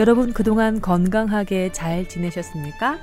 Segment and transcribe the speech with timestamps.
[0.00, 2.98] 여러분 그동안 건강하게 잘 지내셨습니까?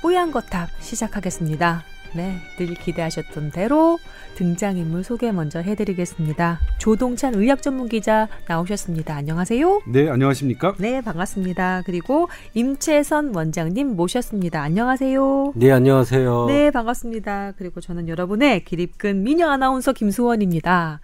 [0.00, 1.84] 뽀얀 거탑 시작하겠습니다.
[2.14, 3.98] 네, 늘 기대하셨던 대로
[4.36, 6.60] 등장인물 소개 먼저 해드리겠습니다.
[6.78, 9.14] 조동찬 의학 전문 기자 나오셨습니다.
[9.14, 9.82] 안녕하세요.
[9.88, 10.76] 네, 안녕하십니까?
[10.78, 11.82] 네, 반갑습니다.
[11.84, 14.62] 그리고 임채선 원장님 모셨습니다.
[14.62, 15.52] 안녕하세요.
[15.56, 16.46] 네, 안녕하세요.
[16.46, 17.52] 네, 반갑습니다.
[17.58, 21.00] 그리고 저는 여러분의 기립근 미녀 아나운서 김수원입니다.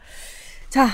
[0.70, 0.88] 자,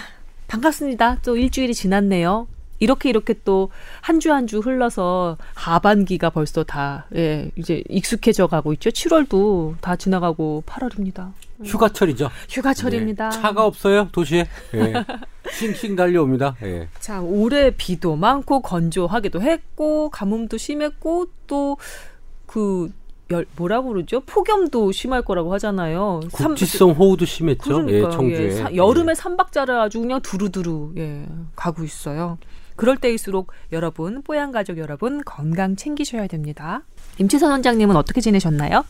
[0.48, 1.18] 반갑습니다.
[1.22, 2.48] 또 일주일이 지났네요.
[2.82, 3.70] 이렇게 이렇게 또
[4.02, 8.90] 한 주 한 주 흘러서 하반기가 벌써 다 예, 이제 익숙해져 가고 있죠.
[8.90, 11.32] 7월도 다 지나가고 8월입니다.
[11.64, 12.28] 휴가철이죠.
[12.48, 13.30] 휴가철입니다.
[13.30, 14.46] 네, 차가 없어요 도시에.
[14.74, 14.92] 예.
[15.52, 16.56] 싱싱 달려옵니다.
[16.62, 16.88] 예.
[16.98, 22.90] 자 올해 비도 많고 건조하기도 했고 가뭄도 심했고 또그
[23.56, 24.20] 뭐라고 그러죠?
[24.20, 26.20] 폭염도 심할 거라고 하잖아요.
[26.32, 27.62] 국지성 호우도 심했죠.
[27.64, 28.06] 그러니까요.
[28.06, 28.44] 예, 청주에.
[28.44, 32.36] 예, 사, 여름에 삼박자를 아주 그냥 두루두루 예, 가고 있어요.
[32.82, 36.82] 그럴 때일수록 여러분, 뽀얀 가족 여러분 건강 챙기셔야 됩니다.
[37.18, 38.84] 임채선 원장님은 어떻게 지내셨나요?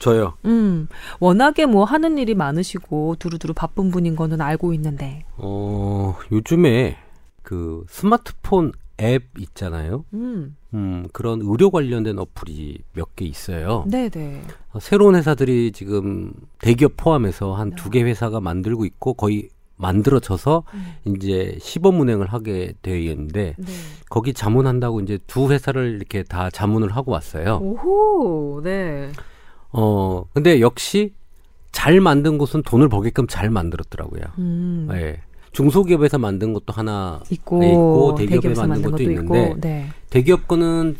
[0.00, 0.34] 저요.
[0.44, 0.86] 음,
[1.18, 5.24] 워낙에 뭐 하는 일이 많으시고 두루두루 바쁜 분인 거는 알고 있는데.
[5.38, 6.98] 어, 요즘에
[7.42, 10.04] 그 스마트폰 앱 있잖아요.
[10.12, 10.54] 음.
[10.74, 13.86] 음, 그런 의료 관련된 어플이 몇 개 있어요.
[13.88, 14.42] 네네.
[14.74, 19.48] 어, 새로운 회사들이 지금 대기업 포함해서 한 두개 회사가 만들고 있고 거의
[19.78, 21.14] 만들어져서 음.
[21.14, 23.72] 이제 시범 운행을 하게 되어 있는데 네.
[24.10, 27.58] 거기 자문한다고 이제 두 회사를 이렇게 다 자문을 하고 왔어요.
[27.62, 29.10] 오호, 네.
[29.72, 31.14] 어, 근데 역시
[31.72, 34.22] 잘 만든 곳은 돈을 벌게끔 잘 만들었더라고요.
[34.38, 34.88] 음.
[34.90, 35.20] 네.
[35.52, 39.88] 중소기업에서 만든 것도 하나 있고, 네, 있고 대기업에 만든, 것도, 것도 있는데 있고, 네.
[40.10, 40.96] 대기업 거는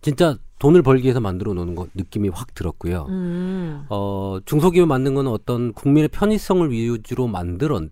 [0.00, 3.06] 진짜 돈을 벌기 위해서 만들어 놓는 것 느낌이 확 들었고요.
[3.08, 3.84] 음.
[3.88, 7.90] 어, 중소기업 만든 거는 어떤 국민의 편의성을 위주로 만들었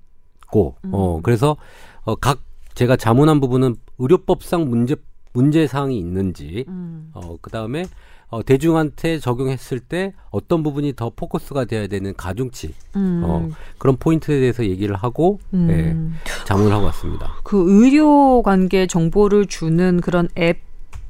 [0.50, 0.90] 고, 음.
[0.92, 1.56] 어, 그래서
[2.04, 2.40] 어, 각
[2.74, 4.96] 제가 자문한 부분은 의료법상 문제
[5.32, 7.10] 문제 사항이 있는지, 음.
[7.14, 7.84] 어, 그 다음에
[8.30, 13.22] 어, 대중한테 적용했을 때 어떤 부분이 더 포커스가 돼야 되는 가중치 음.
[13.24, 13.48] 어,
[13.78, 15.66] 그런 포인트에 대해서 얘기를 하고 음.
[15.66, 17.32] 네, 자문을 하고 왔습니다.
[17.42, 20.67] 그 의료 관계 정보를 주는 그런 앱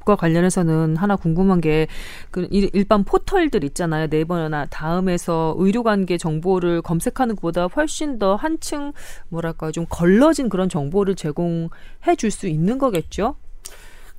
[0.08, 1.86] 과 관련해서는 하나 궁금한 게
[2.30, 4.06] 그 일반 포털들 있잖아요.
[4.10, 8.92] 네이버나 다음에서 의료관계 정보를 검색하는 것보다 훨씬 더 한층
[9.28, 13.34] 뭐랄까 좀 걸러진 그런 정보를 제공해 줄 수 있는 거겠죠.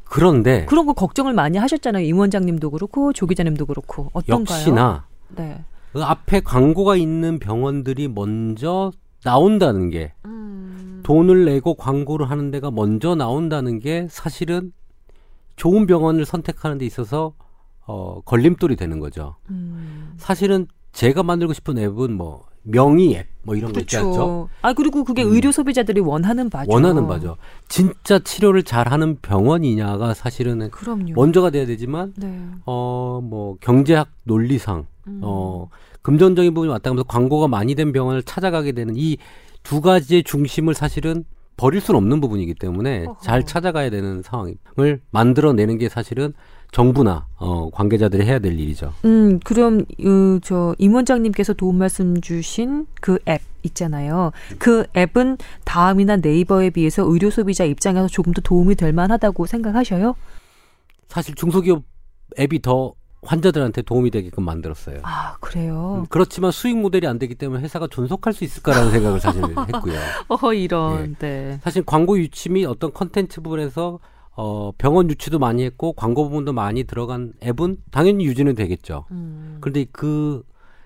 [0.04, 2.04] 그런데 그런 거 걱정을 많이 하셨잖아요.
[2.04, 4.58] 임 원장님도 그렇고 조 기자님도 그렇고 어떤가요?
[4.58, 5.64] 역시나 네.
[5.94, 8.92] 그 앞에 광고가 있는 병원들이 먼저
[9.24, 11.02] 나온다는 게 음.
[11.04, 14.72] 돈을 내고 광고를 하는 데가 먼저 나온다는 게 사실은
[15.60, 17.34] 좋은 병원을 선택하는 데 있어서
[17.86, 19.36] 어, 걸림돌이 되는 거죠.
[19.50, 20.14] 음.
[20.18, 23.74] 사실은 제가 만들고 싶은 앱은 뭐 명의 앱 뭐 이런 그렇죠.
[23.74, 24.50] 거 있지 않죠?
[24.62, 25.32] 아 그리고 그게 음.
[25.32, 26.72] 의료 소비자들이 원하는 바죠.
[26.72, 27.38] 원하는 바죠.
[27.68, 31.14] 진짜 치료를 잘하는 병원이냐가 사실은 그럼요.
[31.16, 32.40] 먼저가 돼야 되지만 네.
[32.66, 35.22] 어뭐 경제학 논리상 음.
[35.24, 35.70] 어
[36.04, 39.18] 금전적인 부분이 왔다 가면서 광고가 많이 된 병원을 찾아가게 되는 이
[39.64, 41.26] 두 가지의 중심을 사실은
[41.60, 43.18] 버릴 수는 없는 부분이기 때문에 어허.
[43.22, 46.34] 잘 찾아가야 되는 상황을 만들어내는 게 사실은
[46.72, 48.94] 정부나 어, 관계자들이 해야 될 일이죠.
[49.04, 54.32] 음, 그럼 어, 저임 원장님께서 도움 말씀 주신 그 앱 있잖아요.
[54.58, 60.16] 그 앱은 다음이나 네이버에 비해서 의료 소비자 입장에서 조금 더 도움이 될 만하다고 생각하셔요?
[61.10, 61.84] 사실 중소기업
[62.40, 65.00] 앱이 더 환자들한테 도움이 되게끔 만들었어요.
[65.04, 66.00] 아, 그래요?
[66.00, 69.44] 음, 그렇지만 수익 모델이 안 되기 때문에 회사가 존속할 수 있을까라는 생각을 사실
[69.74, 70.00] 했고요.
[70.30, 71.50] 어, 이런, 네.
[71.50, 71.60] 네.
[71.62, 74.00] 사실 광고 유치 및 어떤 컨텐츠 부분에서
[74.42, 79.06] 어, 병원 유치도 많이 했고 광고 부분도 많이 들어간 앱은 당연히 유지는 되겠죠.
[79.12, 79.58] 음.
[79.60, 80.44] 그런데 그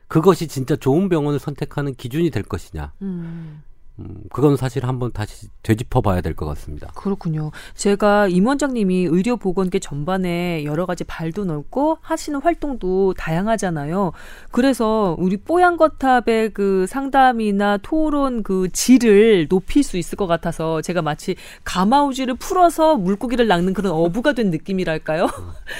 [0.07, 2.93] 그것이 진짜 좋은 병원을 선택하는 기준이 될 것이냐.
[3.03, 3.61] 음.
[3.99, 6.87] 음, 그건 사실 한번 다시 되짚어 봐야 될 것 같습니다.
[6.95, 7.51] 그렇군요.
[7.75, 14.11] 제가 임 원장님이 의료보건계 전반에 여러 가지 발도 넓고 하시는 활동도 다양하잖아요.
[14.51, 21.35] 그래서 우리 뽀얀거탑의 그 상담이나 토론 그 질을 높일 수 있을 것 같아서 제가 마치
[21.63, 25.27] 가마우지를 풀어서 물고기를 낚는 그런 어부가 된 느낌이랄까요?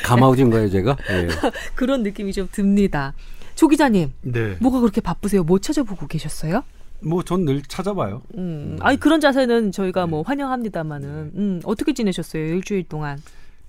[0.05, 0.95] 가마우지인 거예요, 제가?
[1.07, 1.27] 네.
[1.73, 3.13] 그런 느낌이 좀 듭니다.
[3.55, 4.55] 조 기자님, 네.
[4.59, 5.43] 뭐가 그렇게 바쁘세요?
[5.43, 6.63] 뭐 찾아보고 계셨어요?
[7.05, 8.21] 뭐 전 늘 찾아봐요.
[8.37, 8.77] 음.
[8.81, 13.17] 아니 그런 자세는 저희가 뭐 환영합니다만은 음, 어떻게 지내셨어요 일주일 동안?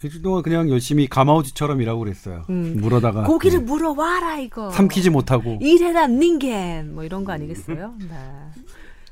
[0.03, 2.45] 일주일 동안 그냥 열심히 가마우지처럼 일하고 그랬어요.
[2.51, 2.77] 음.
[2.81, 3.65] 물어다가 고기를 네.
[3.65, 4.71] 물어와라 이거.
[4.71, 5.59] 삼키지 못하고.
[5.61, 7.95] 일해라 にんげん 뭐 이런 거 아니겠어요?
[8.01, 8.17] 네.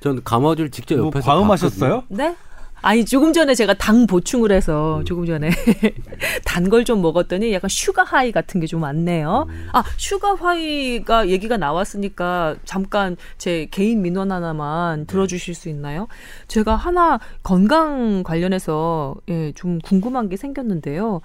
[0.01, 2.05] 전 가마우지를 직접 뭐 옆에서 과음하셨어요?
[2.09, 2.37] 네?
[2.83, 5.05] 아니 조금 전에 제가 당 보충을 해서 음.
[5.05, 5.51] 조금 전에
[6.45, 9.47] 단 걸 좀 먹었더니 약간 sugar high 같은 게 좀 왔네요.
[9.49, 9.69] 음.
[9.73, 15.07] 아 슈가 하이가 얘기가 나왔으니까 잠깐 제 개인 민원 하나만 네.
[15.07, 16.09] 들어주실 수 있나요?
[16.49, 21.21] 제가 하나 건강 관련해서 예, 좀 궁금한 게 생겼는데요.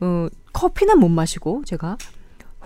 [0.00, 1.96] 어, 커피는 못 마시고 제가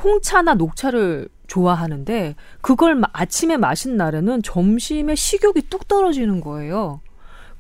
[0.02, 7.00] 홍차나 녹차를 좋아하는데 그걸 아침에 마신 날에는 점심에 식욕이 뚝 떨어지는 거예요.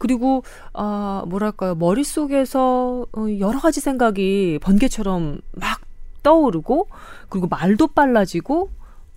[0.00, 0.42] 그리고
[0.72, 5.80] 아 뭐랄까요 머릿속에서 어, 여러 가지 생각이 번개처럼 막
[6.22, 6.88] 떠오르고
[7.28, 8.70] 그리고 말도 빨라지고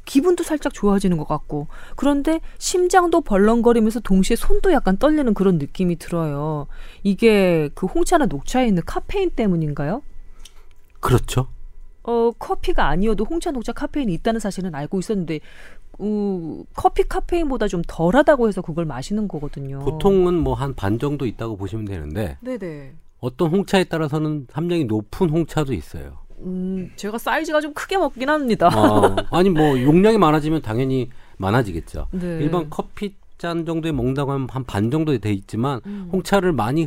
[0.03, 6.67] 기분도 살짝 좋아지는 것 같고 그런데 심장도 벌렁거리면서 동시에 손도 약간 떨리는 그런 느낌이 들어요.
[7.01, 10.01] 이게 그 홍차나 녹차에 있는 카페인 때문인가요?
[10.99, 11.47] 그렇죠.
[12.03, 15.39] 어, 커피가 아니어도 홍차, 녹차 카페인이 있다는 사실은 알고 있었는데
[15.99, 19.79] 어, 커피 카페인보다 좀 덜하다고 해서 그걸 마시는 거거든요.
[19.79, 22.93] 보통은 뭐 한 반 정도 있다고 보시면 되는데 네네.
[23.19, 26.17] 어떤 홍차에 따라서는 함량이 높은 홍차도 있어요.
[26.39, 28.69] 음, 제가 사이즈가 좀 크게 먹긴 합니다.
[28.73, 32.07] 아, 아니 뭐 용량이 많아지면 당연히 많아지겠죠.
[32.11, 32.39] 네.
[32.41, 36.09] 일반 커피 잔 정도에 먹는다고 하면 한 반 정도 돼 있지만 음.
[36.11, 36.85] 홍차를 많이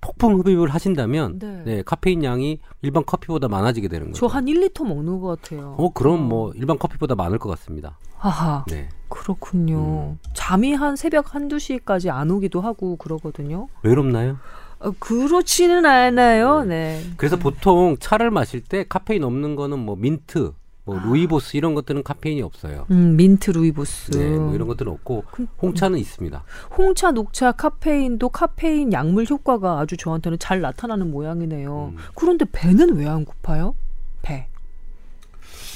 [0.00, 1.62] 폭풍 흡입을 하신다면 네.
[1.64, 1.82] 네.
[1.84, 4.20] 카페인 양이 일반 커피보다 많아지게 되는 거죠.
[4.20, 5.74] 저 한 1리터 먹는 것 같아요.
[5.78, 7.98] 어, 그럼 뭐 일반 커피보다 많을 것 같습니다.
[8.16, 8.64] 하하.
[8.68, 8.88] 네.
[9.08, 9.76] 그렇군요.
[10.12, 10.18] 음.
[10.34, 13.68] 잠이 한 새벽 한두 시까지 안 오기도 하고 그러거든요.
[13.82, 14.38] 외롭나요?
[14.80, 16.64] 어, 그렇지는 않아요.
[16.64, 17.00] 네.
[17.02, 17.10] 네.
[17.16, 20.52] 그래서 보통 차를 마실 때 카페인 없는 거는 뭐 민트,
[20.86, 21.02] 뭐 아.
[21.04, 22.86] 루이보스 이런 것들은 카페인이 없어요.
[22.92, 24.12] 음, 민트 루이보스.
[24.12, 25.24] 네, 뭐 이런 것들은 없고
[25.60, 26.44] 홍차는 있습니다.
[26.78, 31.92] 홍차, 녹차, 카페인도 카페인 약물 효과가 아주 저한테는 잘 나타나는 모양이네요.
[31.92, 31.98] 음.
[32.14, 33.74] 그런데 배는 왜 안 고파요?
[34.22, 34.48] 배.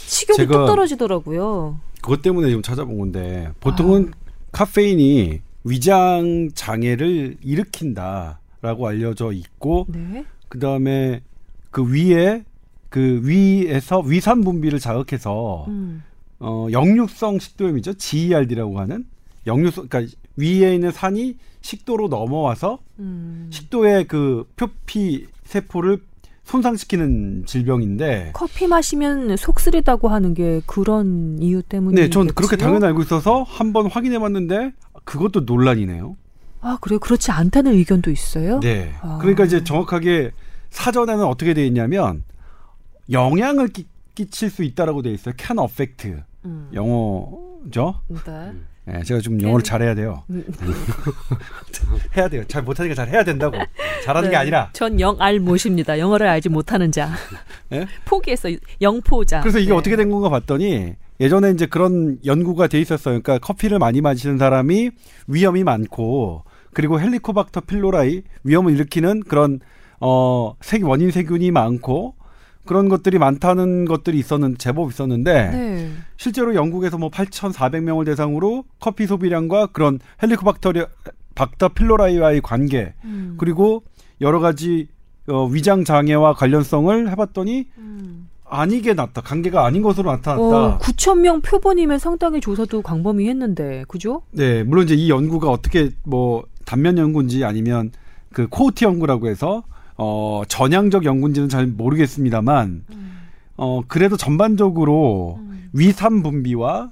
[0.07, 1.79] 식욕이 뚝 떨어지더라고요.
[2.03, 4.31] 그것 때문에 좀 찾아본 건데 보통은 아.
[4.53, 10.25] 카페인이 위장 장애를 일으킨다라고 알려져 있고 네?
[10.49, 11.23] 그다음에
[11.71, 12.45] 그 위에
[12.91, 16.03] 그 위에서 위산 분비를 자극해서 음.
[16.41, 17.95] 어 역류성 식도염이죠.
[17.95, 19.07] GERD라고 하는
[19.47, 23.49] 역류성 그러니까 위에 있는 산이 식도로 넘어와서 음.
[23.51, 26.01] 식도의 그 표피 세포를
[26.45, 32.87] 손상시키는 질병인데 커피 마시면 속 쓰리다고 하는 게 그런 이유 때문에 네, 전 그렇게 당연히
[32.87, 34.73] 알고 있어서 한번 확인해 봤는데
[35.05, 36.17] 그것도 논란이네요.
[36.63, 36.99] 아, 그래요?
[36.99, 38.61] 그렇지 않다는 의견도 있어요?
[38.61, 38.93] 네.
[39.01, 39.19] 아.
[39.21, 40.33] 그러니까 이제 정확하게
[40.71, 42.25] 사전에는 어떻게 돼 있냐면
[43.11, 45.35] 영향을 끼, 끼칠 수 있다라고 돼 있어요.
[45.39, 46.15] can affect.
[46.45, 46.71] 음.
[46.73, 48.01] 영어죠?
[48.09, 48.53] 네.
[48.87, 50.25] 네, 제가 좀 영어를 잘해야 돼요.
[50.31, 50.45] 음.
[52.17, 52.43] 해야 돼요.
[52.49, 53.57] 잘 못하니까 잘 해야 된다고.
[54.05, 54.31] 잘하는 네.
[54.33, 54.71] 게 아니라.
[54.73, 55.99] 전 영알 못입니다.
[55.99, 57.11] 영어를 알지 못하는 자.
[57.69, 57.87] 네?
[58.05, 58.49] 포기했어.
[58.81, 59.41] 영포자.
[59.41, 59.77] 그래서 이게 네.
[59.77, 63.21] 어떻게 된 건가 봤더니 예전에 이제 그런 연구가 돼 있었어요.
[63.21, 64.91] 그러니까 커피를 많이 마시는 사람이
[65.27, 69.61] 위험이 많고 그리고 헬리코박터 필로라이 위험을 일으키는 그런
[70.01, 72.15] 어 세, 원인 세균이 많고
[72.71, 75.91] 그런 것들이 많다는 것들이 있었는 제법 있었는데 네.
[76.17, 80.85] 실제로 영국에서 뭐 8,400명을 대상으로 커피 소비량과 그런 헬리코박터리
[81.35, 83.35] 박터 필로라이와의 관계 음.
[83.39, 83.83] 그리고
[84.21, 84.87] 여러 가지
[85.29, 88.29] 어, 위장 장애와 관련성을 해봤더니 음.
[88.45, 89.21] 아니게 났다.
[89.21, 90.43] 관계가 아닌 것으로 나타났다.
[90.43, 94.23] 어, 9천 명 표본이면 상당히 조사도 광범위 했는데, 그죠?
[94.31, 97.91] 네, 물론 이제 이 연구가 어떻게 뭐 단면 연구인지 아니면
[98.33, 99.65] 그 코호티 연구라고 해서
[100.03, 103.19] 어, 전향적 연구인지는 잘 모르겠습니다만, 음.
[103.59, 105.69] 어, 그래도 전반적으로 음.
[105.75, 106.91] 위산 분비와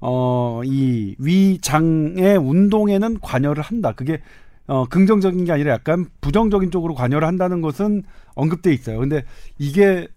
[0.00, 3.92] 어, 이 위장의 운동에는 관여를 한다.
[3.92, 4.22] 그게
[4.66, 8.98] 어, 긍정적인 게 아니라 약간 부정적인 쪽으로 관여를 한다는 것은 언급돼 있어요.
[8.98, 9.24] 근데
[9.58, 10.08] 이게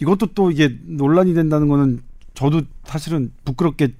[0.00, 2.00] 이것도 또 이게 논란이 된다는 거는
[2.34, 3.94] 저도 사실은 부끄럽게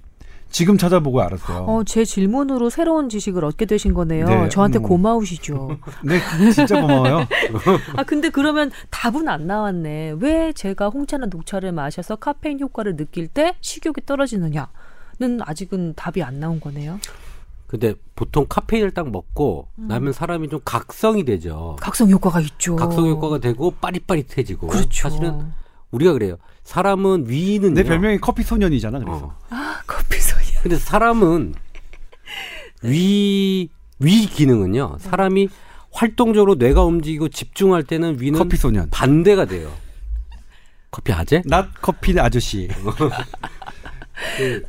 [0.50, 1.64] 지금 찾아보고 알았어요.
[1.64, 4.26] 어, 제 질문으로 새로운 지식을 얻게 되신 거네요.
[4.26, 4.82] 네, 저한테 음.
[4.82, 5.78] 고마우시죠.
[6.04, 6.18] 네,
[6.52, 7.26] 진짜 고마워요.
[7.96, 10.16] 아, 근데 그러면 답은 안 나왔네.
[10.18, 14.66] 왜 제가 홍차나 녹차를 마셔서 카페인 효과를 느낄 때 식욕이 떨어지느냐는
[15.40, 16.98] 아직은 답이 안 나온 거네요.
[17.66, 19.88] 근데 보통 카페인을 딱 먹고 음.
[19.88, 21.76] 나면 사람이 좀 각성이 되죠.
[21.80, 22.76] 각성 효과가 있죠.
[22.76, 24.68] 각성 효과가 되고 빠릿빠릿해지고.
[24.68, 25.08] 그렇죠.
[25.08, 25.52] 사실은
[25.96, 26.36] 우리가 그래요.
[26.64, 28.98] 사람은 위는 내 별명이 커피 소년이잖아.
[28.98, 29.18] 그래서.
[29.18, 29.36] 어.
[29.50, 30.46] 아 커피 소년.
[30.62, 31.54] 근데 사람은
[32.82, 34.98] 위, 위 기능은요.
[35.00, 35.48] 사람이
[35.92, 38.88] 활동적으로 뇌가 움직이고 집중할 때는 위는 커피 소년.
[38.90, 39.72] 반대가 돼요.
[40.90, 41.42] 커피 아재?
[41.46, 42.68] not 커피 아저씨.
[44.36, 44.62] 그,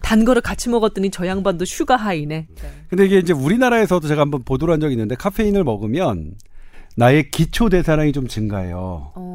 [0.00, 2.48] 단 거를 같이 먹었더니 저 양반도 sugar high네.
[2.88, 6.34] 근데 이게 이제 우리나라에서도 제가 한번 보도를 한 적이 있는데 카페인을 먹으면
[6.96, 9.12] 나의 기초 대사량이 좀 증가해요.
[9.14, 9.29] 어.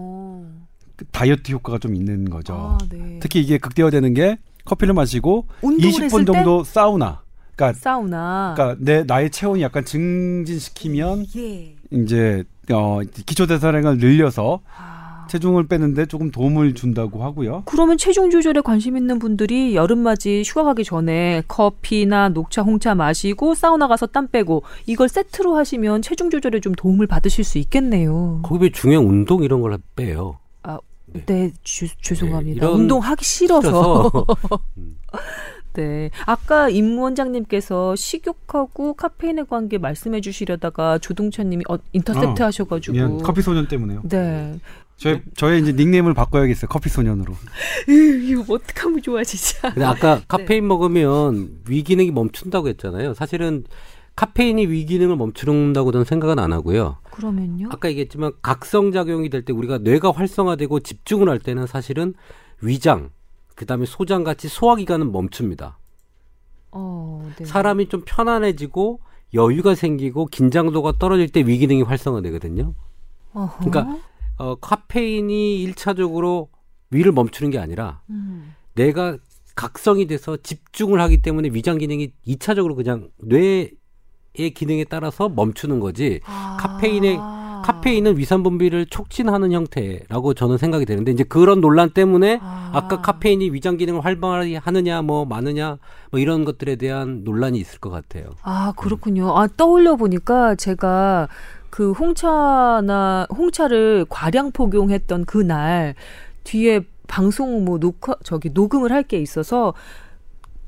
[0.95, 2.53] 그 다이어트 효과가 좀 있는 거죠.
[2.53, 3.19] 아, 네.
[3.21, 6.69] 특히 이게 극대화되는 게 커피를 마시고 20분 정도 때?
[6.69, 7.21] 사우나
[7.55, 8.53] 그러니까 사우나.
[8.55, 11.75] 그러니까 내 나의 체온이 약간 증진시키면 예.
[11.91, 15.27] 이제 어 기초 대사량을 늘려서 아.
[15.29, 17.63] 체중을 빼는데 조금 도움을 준다고 하고요.
[17.65, 23.87] 그러면 체중 조절에 관심 있는 분들이 여름맞이 휴가 가기 전에 커피나 녹차, 홍차 마시고 사우나
[23.87, 28.41] 가서 땀 빼고 이걸 세트로 하시면 체중 조절에 좀 도움을 받으실 수 있겠네요.
[28.43, 30.37] 거기 중요한 운동 이런 걸 빼요.
[31.15, 32.65] 아, 네, 네 주, 죄송합니다.
[32.65, 34.11] 네, 운동하기 싫어서.
[34.77, 34.97] 음.
[35.73, 36.09] 네.
[36.25, 43.17] 아까 임 원장님께서 식욕하고 카페인의 관계 말씀해 주시려다가 조동찬 님이 어, 인터셉트 어, 하셔가지고.
[43.19, 44.01] 커피 소년 때문에요.
[44.05, 44.57] 네.
[44.97, 46.69] 저의, 저의 이제 닉네임을 바꿔야겠어요.
[46.69, 47.33] 커피 소년으로.
[47.87, 49.69] 이거 어떡하면 좋아, 진짜.
[49.73, 50.25] 근데 아까 네.
[50.27, 50.67] 카페인 네.
[50.67, 53.13] 먹으면 위기능이 멈춘다고 했잖아요.
[53.13, 53.65] 사실은
[54.15, 56.97] 카페인이 위기능을 멈추는다고 저는 생각은 안 하고요.
[57.15, 57.69] 그러면요?
[57.71, 62.13] 아까 얘기했지만 각성 작용이 될 때 우리가 뇌가 활성화되고 집중을 할 때는 사실은
[62.61, 63.09] 위장,
[63.55, 65.77] 그다음에 소장 같이 소화 기관은 멈춥니다.
[66.71, 67.45] 어, 네.
[67.45, 68.99] 사람이 좀 편안해지고
[69.33, 72.73] 여유가 생기고 긴장도가 떨어질 때 위기능이 활성화되거든요.
[73.33, 73.69] 어허.
[73.69, 73.97] 그러니까
[74.37, 76.49] 어, 카페인이 일차적으로
[76.91, 78.53] 위를 멈추는 게 아니라 음.
[78.73, 79.17] 내가
[79.55, 83.71] 각성이 돼서 집중을 하기 때문에 위장 기능이 이차적으로 그냥 뇌
[84.37, 86.57] 의 기능에 따라서 멈추는 거지 아.
[86.59, 87.17] 카페인의
[87.63, 92.87] 카페인은 위산 분비를 촉진하는 형태라고 저는 생각이 되는데 이제 그런 논란 때문에 아.
[92.87, 95.77] 까 카페인이 위장 기능을 활발히 하느냐 뭐 많으냐
[96.11, 98.25] 뭐 이런 것들에 대한 논란이 있을 것 같아요.
[98.43, 99.35] 아 그렇군요.
[99.35, 101.27] 아 떠올려 보니까 제가
[101.71, 105.95] 그 홍차나 홍차를 과량 복용했던 그날
[106.43, 109.73] 뒤에 방송 뭐 녹화 저기 녹음을 할 게 있어서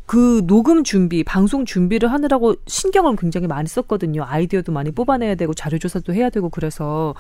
[0.07, 4.23] 그 녹음 준비, 방송 준비를 하느라고 신경을 굉장히 많이 썼거든요.
[4.23, 7.13] 아이디어도 많이 뽑아내야 되고 자료 조사도 해야 되고 그래서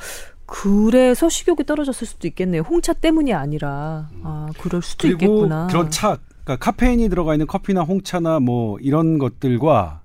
[0.45, 2.61] 그래서 식욕이 떨어졌을 수도 있겠네요.
[2.61, 5.67] 홍차 때문이 아니라 아 그럴 수도 있겠구나.
[5.67, 10.01] 그런 차, 그러니까 카페인이 들어가 있는 커피나 홍차나 뭐 이런 것들과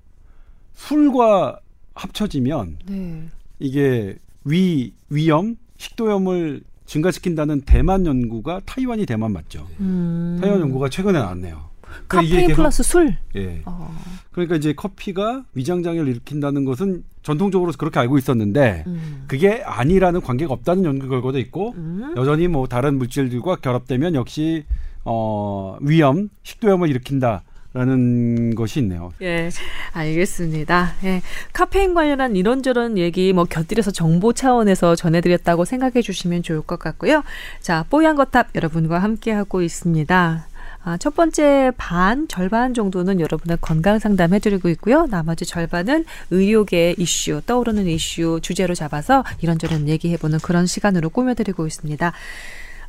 [0.74, 1.60] 술과
[1.94, 3.28] 합쳐지면 네.
[3.60, 9.68] 이게 위 위염, 식도염을 증가시킨다는 대만 연구가 타이완이 대만 맞죠.
[9.78, 10.38] 음.
[10.40, 11.71] 타이완 연구가 최근에 나왔네요.
[12.08, 13.16] 그러니까 카페인 플러스 술.
[13.36, 13.62] 예.
[13.64, 13.94] 어.
[14.32, 19.24] 그러니까 이제 커피가 위장 장애를 일으킨다는 것은 전통적으로 그렇게 알고 있었는데 음.
[19.28, 22.14] 그게 아니라는 관계가 없다는 연구 결과도 있고 음.
[22.16, 24.64] 여전히 뭐 다른 물질들과 결합되면 역시
[25.04, 27.42] 어 위염, 식도염을 일으킨다.
[27.74, 29.14] 라는 것이 있네요.
[29.22, 29.48] 예,
[29.92, 30.92] 알겠습니다.
[31.04, 31.22] 예,
[31.54, 37.22] 카페인 관련한 이런저런 얘기 뭐 곁들여서 정보 차원에서 전해드렸다고 생각해 주시면 좋을 것 같고요.
[37.60, 40.48] 자, 뽀얀 거탑 여러분과 함께 하고 있습니다.
[40.84, 45.06] 아, 첫 번째 반, 절반 정도는 여러분의 건강 상담 해드리고 있고요.
[45.06, 52.12] 나머지 절반은 의료계 이슈, 떠오르는 이슈 주제로 잡아서 이런저런 얘기해보는 그런 시간으로 꾸며드리고 있습니다.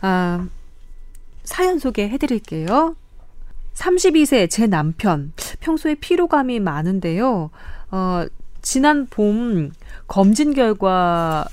[0.01, 0.47] 아,
[1.43, 2.95] 사연 소개해드릴게요.
[3.75, 5.33] 32세 제 남편.
[5.59, 7.51] 평소에 피로감이 많은데요.
[7.91, 8.25] 어,
[8.63, 9.71] 지난 봄
[10.07, 11.45] 검진 결과를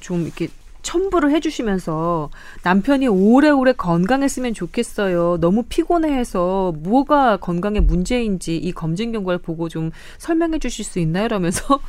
[0.00, 0.48] 좀 이렇게
[0.82, 2.30] 첨부를 해주시면서
[2.62, 5.38] 남편이 오래오래 건강했으면 좋겠어요.
[5.40, 11.28] 너무 피곤해해서 뭐가 건강에 문제인지 이 검진 결과를 보고 좀 설명해 주실 수 있나요?
[11.28, 11.80] 라면서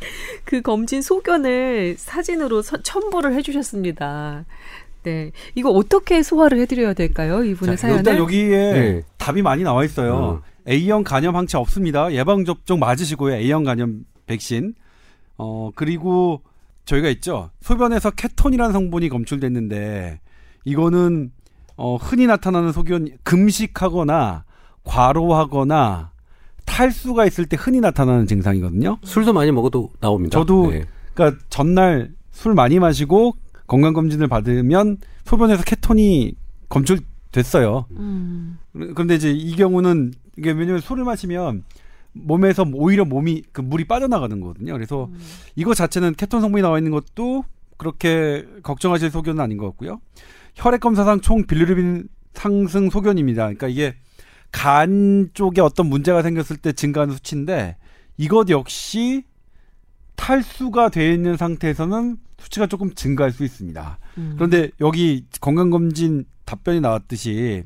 [0.44, 4.44] 그 검진 소견을 사진으로 첨부를 해주셨습니다.
[5.02, 5.30] 네.
[5.54, 7.44] 이거 어떻게 소화를 해드려야 될까요?
[7.44, 8.00] 이분의 사연을.
[8.00, 9.02] 일단 여기에 네.
[9.18, 10.42] 답이 많이 나와 있어요.
[10.44, 10.70] 음.
[10.70, 12.12] A형 간염 항체 없습니다.
[12.12, 13.34] 예방 접종 맞으시고요.
[13.36, 14.74] A형 간염 백신.
[15.38, 16.42] 어, 그리고
[16.86, 17.50] 저희가 있죠.
[17.60, 20.20] 소변에서 케톤이라는 성분이 검출됐는데
[20.64, 21.30] 이거는
[21.76, 24.44] 어, 흔히 나타나는 소견 금식하거나
[24.84, 26.12] 과로하거나
[26.64, 28.98] 탈수가 있을 때 흔히 나타나는 증상이거든요.
[29.04, 30.38] 술도 많이 먹어도 나옵니다.
[30.38, 30.84] 저도 네.
[31.14, 36.34] 그러니까 전날 술 많이 마시고 건강 검진을 받으면 소변에서 케톤이
[36.68, 37.86] 검출됐어요.
[37.92, 38.58] 음.
[38.72, 41.64] 그런데 이제 이 경우는 이게 왜냐면 술을 마시면
[42.24, 44.72] 몸에서 오히려 몸이 그 물이 빠져나가는 거거든요.
[44.72, 45.18] 그래서 음.
[45.54, 47.44] 이거 자체는 케톤 성분이 나와 있는 것도
[47.76, 50.00] 그렇게 걱정하실 소견은 아닌 것 같고요.
[50.54, 53.42] 혈액 검사상 총 빌루빈 상승 소견입니다.
[53.44, 53.94] 그러니까 이게
[54.52, 57.76] 간 쪽에 어떤 문제가 생겼을 때 증가하는 수치인데
[58.16, 59.24] 이것 역시
[60.16, 63.98] 탈수가 되어 있는 상태에서는 수치가 조금 증가할 수 있습니다.
[64.18, 64.32] 음.
[64.36, 67.64] 그런데 여기 건강검진 답변이 나왔듯이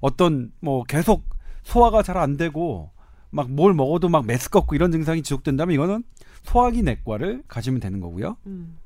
[0.00, 1.24] 어떤 뭐 계속
[1.62, 2.90] 소화가 잘 안 되고
[3.32, 6.04] 막 뭘 먹어도 막 메스껍고 이런 증상이 지속된다면 이거는
[6.44, 8.36] 소화기 내과를 가시면 되는 거고요.
[8.46, 8.76] 음.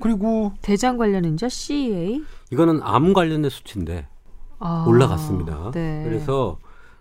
[0.00, 4.06] 그리고 대장 관련 인자 CEA 이거는 암 관련된 수치인데
[4.58, 5.70] 아, 올라갔습니다.
[5.72, 6.02] 네.
[6.04, 6.58] 그래서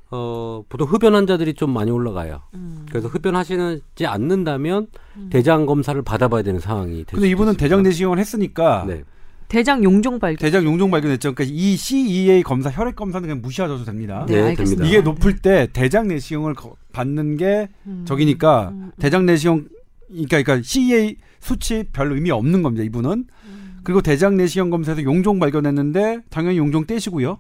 [0.10, 2.42] 어, 보통 흡연 환자들이 좀 많이 올라가요.
[2.54, 2.86] 음.
[2.90, 5.30] 그래서 흡연하시지 않는다면 음.
[5.32, 9.04] 대장 검사를 받아봐야 되는 상황이 근데 이분은 대장 내시경을 했으니까 네.
[9.48, 10.38] 대장 용종 발견.
[10.38, 11.34] 대장 용종 발견했죠.
[11.34, 14.26] 그러니까 이 CEA 검사 혈액 검사는 그냥 무시하셔도 됩니다.
[14.28, 14.86] 네, 네 됩니다.
[14.86, 16.56] 이게 높을 때 대장 내시경을
[16.92, 18.04] 받는 게 음.
[18.06, 18.92] 적이니까 음.
[19.00, 19.68] 대장 내시경
[20.08, 22.84] 그러니까, 그러니까 CEA 수치 별 의미 없는 겁니다.
[22.84, 23.12] 이분은.
[23.46, 23.80] 음.
[23.84, 27.40] 그리고 대장 내시경 검사에서 용종 발견했는데 당연히 용종 떼시고요.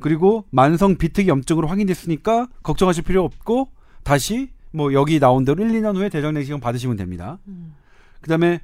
[0.00, 3.68] 그리고 만성 비특이 염증으로 확인됐으니까 걱정하실 필요 없고
[4.02, 7.38] 다시 뭐 여기 나온 대로 1, 2년 후에 대장 내시경 받으시면 됩니다.
[7.46, 7.74] 음.
[8.20, 8.60] 그다음에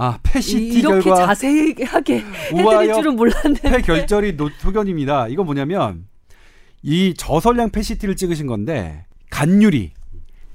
[0.00, 2.24] 아, 폐CT 이렇게 결과 자세하게
[2.54, 3.60] 해드릴 줄은 몰랐네.
[3.62, 5.26] 폐결절이 소견입니다.
[5.26, 6.06] 이거 뭐냐면
[6.82, 9.90] 이 저설량 폐CT를 찍으신 건데 간유리.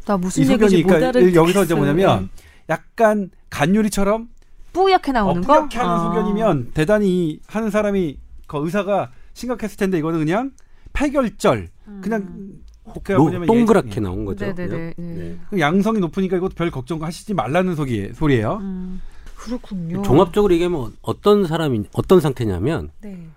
[0.06, 1.34] 나 무슨 얘기인지 못 알아.
[1.34, 2.30] 여기서 이제 뭐냐면
[2.70, 4.30] 약간 간유리처럼
[4.72, 5.54] 뿌옇게 나오는 어, 거.
[5.54, 6.04] 뿌옇게 하는 아.
[6.06, 10.52] 소견이면 대단히 하는 사람이 그 의사가 심각했을 텐데 이거는 그냥
[10.94, 12.02] 폐결절 음.
[12.02, 12.54] 그냥
[12.86, 14.00] 그러니까 뭐냐면 동그랗게 예.
[14.00, 14.46] 나온 거죠.
[14.46, 14.94] 네네네.
[14.96, 15.38] 네.
[15.52, 15.60] 네.
[15.60, 18.60] 양성이 높으니까 이것도 별 걱정하시지 말라는 소리, 소리예요.
[18.62, 19.02] 음.
[19.44, 20.02] 그렇군요.
[20.04, 23.28] 종합적으로 얘기하면 어떤 사람이 어떤 상태냐면 네.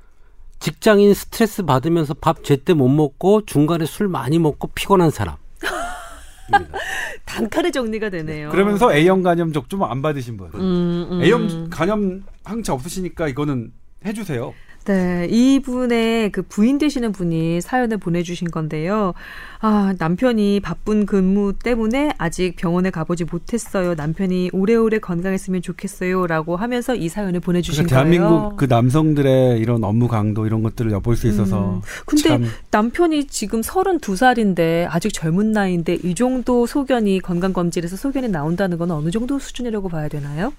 [0.61, 5.37] 직장인 스트레스 받으면서 밥 제때 못 먹고 중간에 술 많이 먹고 피곤한 사람.
[7.25, 8.51] 단칼에 정리가 되네요.
[8.51, 10.49] 그러면서 A형 간염적 좀 안 받으신 분.
[10.55, 11.23] 음, 음.
[11.23, 13.73] A형 간염 항체 없으시니까 이거는
[14.05, 14.55] 해주세요.
[14.87, 19.15] 네, 이분의 그 부인 되시는 분이 사연을 보내주신 건데요.
[19.59, 23.95] 아, 남편이 바쁜 근무 때문에 아직 병원에 가보지 못했어요.
[23.95, 26.29] 남편이 오래오래 건강했으면 좋겠어요.
[26.29, 28.39] 라고 하면서 이 사연을 보내주신 그러니까 대한민국 거예요.
[28.39, 31.77] 대한민국 그 남성들의 이런 업무 강도 이런 것들을 엿볼 수 있어서.
[31.77, 31.81] 음.
[32.05, 32.47] 근데 참.
[32.71, 39.41] 남편이 지금 32살인데 아직 젊은 나이인데 이 정도 소견이 건강검진에서 소견이 나온다는 건 어느 정도
[39.41, 40.53] 수준이라고 봐야 되나요?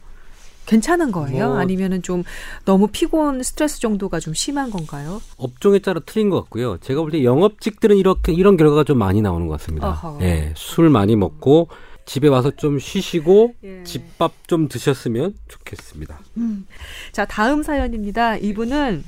[0.68, 1.48] 괜찮은 거예요?
[1.50, 2.24] 뭐 아니면은 좀
[2.66, 5.22] 너무 피곤 스트레스 정도가 좀 심한 건가요?
[5.38, 6.78] 업종에 따라 틀린 것 같고요.
[6.78, 10.18] 제가 볼 때 영업직들은 이렇게 이런 결과가 좀 많이 나오는 것 같습니다.
[10.22, 11.70] 예, 술 많이 먹고
[12.06, 13.84] 집에 와서 좀 쉬시고 예.
[13.84, 16.20] 집밥 좀 드셨으면 좋겠습니다.
[16.38, 16.66] 음.
[17.12, 18.38] 자, 다음 사연입니다.
[18.38, 19.04] 이분은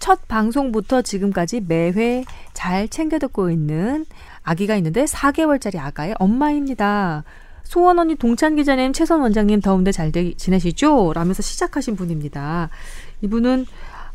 [0.00, 4.04] 첫 방송부터 지금까지 매회 잘 챙겨 듣고 있는
[4.42, 7.22] 아기가 있는데 4개월짜리 아가의 엄마입니다.
[7.64, 11.12] 소원 언니 동찬 기자님, 최선 원장님 더운데 잘 지내시죠?
[11.14, 12.68] 라면서 시작하신 분입니다.
[13.22, 13.66] 이분은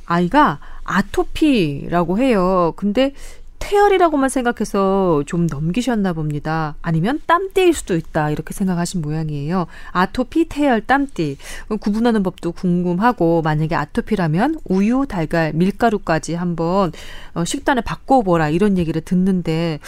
[0.06, 2.74] 아이가 아토피라고 해요.
[2.76, 3.14] 근데
[3.60, 6.76] 태열이라고만 생각해서 좀 넘기셨나 봅니다.
[6.82, 8.30] 아니면 땀띠일 수도 있다.
[8.30, 9.66] 이렇게 생각하신 모양이에요.
[9.92, 11.38] 아토피, 태열, 땀띠.
[11.82, 16.92] 구분하는 법도 궁금하고, 만약에 아토피라면 우유, 달걀, 밀가루까지 한번
[17.34, 18.50] 어, 식단을 바꿔보라.
[18.50, 19.80] 이런 얘기를 듣는데,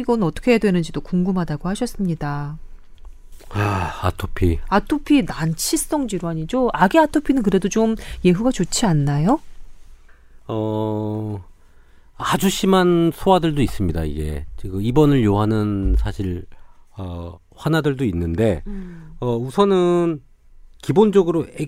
[0.00, 2.56] 이건 어떻게 해야 되는지도 궁금하다고 하셨습니다.
[3.62, 4.58] 아, 아토피.
[4.68, 6.70] 아토피 난치성 질환이죠.
[6.72, 9.40] 아기 아토피는 그래도 좀 예후가 좋지 않나요?
[10.48, 11.44] 어,
[12.16, 14.46] 아주 심한 소아들도 있습니다, 이게.
[14.56, 16.46] 지금 입원을 요하는 사실,
[16.96, 19.12] 어, 환아들도 있는데, 음.
[19.20, 20.22] 어, 우선은
[20.82, 21.66] 기본적으로 애,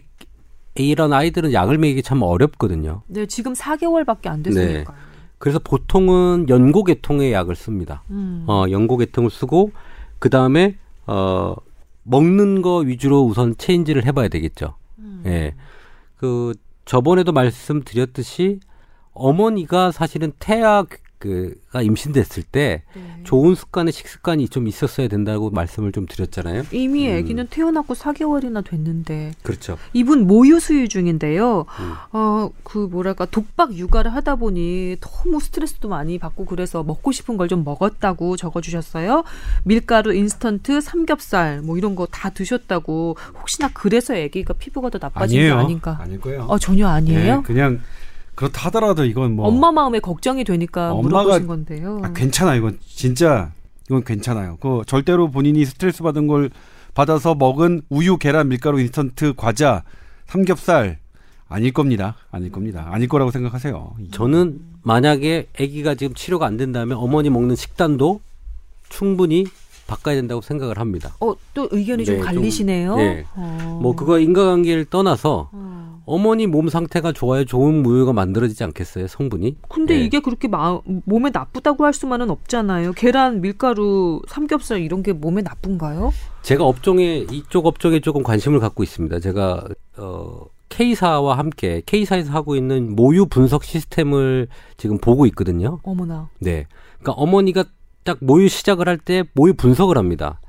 [0.74, 3.02] 이런 아이들은 약을 먹이기 참 어렵거든요.
[3.08, 4.84] 네, 지금 4개월밖에 안 됐으니까요.
[4.96, 5.02] 네.
[5.38, 8.02] 그래서 보통은 연고계통의 약을 씁니다.
[8.10, 8.44] 음.
[8.46, 9.72] 어, 연고계통을 쓰고,
[10.18, 11.54] 그 다음에, 어,
[12.08, 14.74] 먹는 거 위주로 우선 체인지를 해봐야 되겠죠.
[14.98, 15.22] 음.
[15.26, 15.54] 예.
[16.16, 18.60] 그 저번에도 말씀드렸듯이
[19.12, 20.84] 어머니가 사실은 태아
[21.18, 23.20] 그가 임신됐을 때 네.
[23.24, 26.62] 좋은 습관의 식습관이 좀 있었어야 된다고 말씀을 좀 드렸잖아요.
[26.72, 27.18] 이미 음.
[27.18, 29.32] 아기는 태어났고 4개월이나 됐는데.
[29.42, 29.76] 그렇죠.
[29.92, 31.66] 이분 모유 수유 중인데요.
[31.80, 31.92] 음.
[32.12, 37.48] 어, 그 뭐랄까 독박 육아를 하다 보니 너무 스트레스도 많이 받고 그래서 먹고 싶은 걸
[37.48, 39.24] 좀 먹었다고 적어 주셨어요.
[39.64, 45.54] 밀가루, 인스턴트, 삼겹살 뭐 이런 거 다 드셨다고 혹시나 그래서 아기가 피부가 더 나빠진 아니에요.
[45.56, 45.98] 게 아닌가?
[46.00, 46.42] 아닐 거예요.
[46.48, 47.36] 어, 전혀 아니에요?
[47.36, 47.80] 네, 그냥
[48.38, 52.00] 그렇다 하더라도 이건 뭐 엄마 마음에 걱정이 되니까 엄마가, 물어보신 건데요.
[52.04, 53.50] 아, 괜찮아 이건 진짜
[53.86, 54.58] 이건 괜찮아요.
[54.60, 56.50] 그 절대로 본인이 스트레스 받은 걸
[56.94, 59.82] 받아서 먹은 우유, 계란, 밀가루, 인스턴트, 과자,
[60.26, 61.00] 삼겹살
[61.48, 62.14] 아닐 겁니다.
[62.30, 62.86] 아닐 겁니다.
[62.92, 63.96] 아닐 거라고 생각하세요.
[64.12, 68.20] 저는 만약에 아기가 지금 치료가 안 된다면 어머니 먹는 식단도
[68.88, 69.46] 충분히
[69.88, 71.16] 바꿔야 된다고 생각을 합니다.
[71.18, 72.90] 어, 또 의견이 네, 좀 갈리시네요.
[72.90, 73.24] 좀, 네.
[73.34, 73.78] 어.
[73.82, 76.02] 뭐 그거 인과관계를 떠나서 어.
[76.04, 79.56] 어머니 몸 상태가 좋아야 좋은 무효가 만들어지지 않겠어요, 성분이?
[79.68, 80.04] 근데 네.
[80.04, 82.92] 이게 그렇게 마, 몸에 나쁘다고 할 수만은 없잖아요.
[82.92, 86.12] 계란, 밀가루, 삼겹살 이런 게 몸에 나쁜가요?
[86.42, 89.20] 제가 업종에 이쪽 업종에 조금 관심을 갖고 있습니다.
[89.20, 89.64] 제가
[89.96, 95.80] 어 K사와 함께 K사에서 하고 있는 모유 분석 시스템을 지금 보고 있거든요.
[95.82, 96.28] 어머나.
[96.38, 96.66] 네.
[96.98, 97.64] 그러니까 어머니가
[98.04, 100.40] 딱 모유 시작을 할 때 모유 분석을 합니다.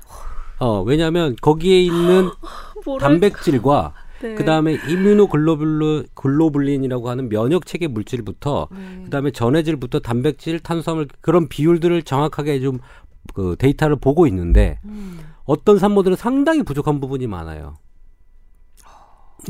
[0.58, 2.30] 어, 왜냐하면 거기에 있는
[3.00, 4.34] 단백질과 네.
[4.34, 9.00] 그다음에 이뮤노글로블린이라고 하는 면역 체계 물질부터 네.
[9.04, 12.80] 그다음에 전해질부터 단백질, 탄수화물 그런 비율들을 정확하게 좀
[13.34, 15.20] 그 데이터를 보고 있는데 음.
[15.44, 17.76] 어떤 산모들은 상당히 부족한 부분이 많아요.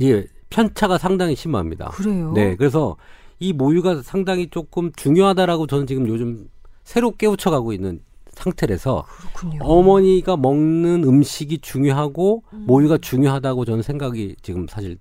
[0.03, 0.27] 예.
[0.51, 1.91] 편차가 상당히 심합니다.
[1.91, 2.33] 그래요?
[2.35, 2.97] 네, 그래서
[3.39, 6.49] 이 모유가 상당히 조금 중요하다라고 저는 지금 요즘
[6.85, 8.01] 새로 깨우쳐가고 있는
[8.33, 9.63] 상태라서 그렇군요.
[9.63, 12.65] 어머니가 먹는 음식이 중요하고 음.
[12.67, 14.99] 모유가 중요하다고 저는 생각이 지금 사실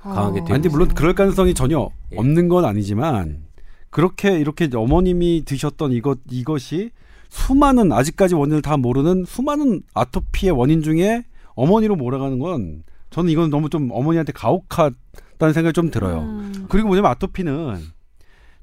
[0.00, 0.44] 강하게 아.
[0.44, 0.68] 되고 있습니다.
[0.70, 2.16] 물론 그럴 가능성이 전혀 예.
[2.16, 3.44] 없는 건 아니지만
[3.90, 6.90] 그렇게 이렇게 어머님이 드셨던 이것 이것이
[7.30, 13.70] 수많은 아직까지 원인을 다 모르는 수많은 아토피의 원인 중에 어머니로 몰아가는 건 저는 이건 너무
[13.70, 16.20] 좀 어머니한테 가혹하다는 생각이 좀 들어요.
[16.20, 16.66] 음.
[16.68, 17.78] 그리고 뭐냐면 아토피는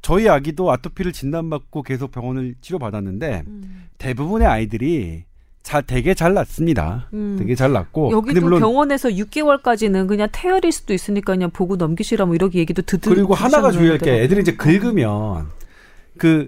[0.01, 3.87] 저희 아기도 아토피를 진단받고 계속 병원을 치료받았는데 음.
[3.97, 5.23] 대부분의 아이들이
[5.61, 7.07] 잘 되게 잘 낫습니다.
[7.13, 7.35] 음.
[7.37, 12.33] 되게 잘 낫고 여기도 물론 병원에서 6개월까지는 그냥 태열일 수도 있으니까 그냥 보고 넘기시라 뭐
[12.33, 15.49] 이렇게 얘기도 듣는 그리고 하나가 주의할 게 애들이 이제 긁으면
[16.17, 16.47] 그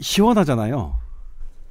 [0.00, 0.96] 시원하잖아요.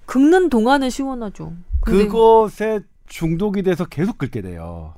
[0.06, 1.54] 긁는 동안은 시원하죠.
[1.82, 4.94] 그것에 중독이 돼서 계속 긁게 돼요.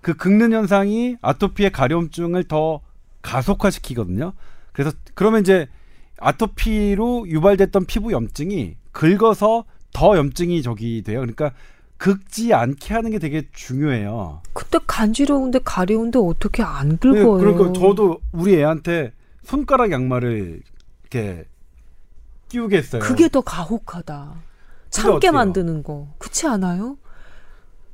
[0.00, 2.80] 그 긁는 현상이 아토피의 가려움증을 더
[3.22, 4.32] 가속화시키거든요.
[4.72, 5.68] 그래서 그러면 이제
[6.18, 11.20] 아토피로 유발됐던 피부 염증이 긁어서 더 염증이 저기 돼요.
[11.20, 11.52] 그러니까
[11.98, 14.42] 긁지 않게 하는 게 되게 중요해요.
[14.52, 17.36] 그때 간지러운데 가려운데 어떻게 안 긁어요?
[17.36, 19.12] 네, 그러니까 저도 우리 애한테
[19.44, 20.62] 손가락 양말을
[21.02, 21.44] 이렇게
[22.48, 23.02] 끼우게 했어요.
[23.02, 24.34] 그게 더 가혹하다.
[24.90, 26.08] 참게 만드는 거.
[26.18, 26.98] 그렇지 않아요?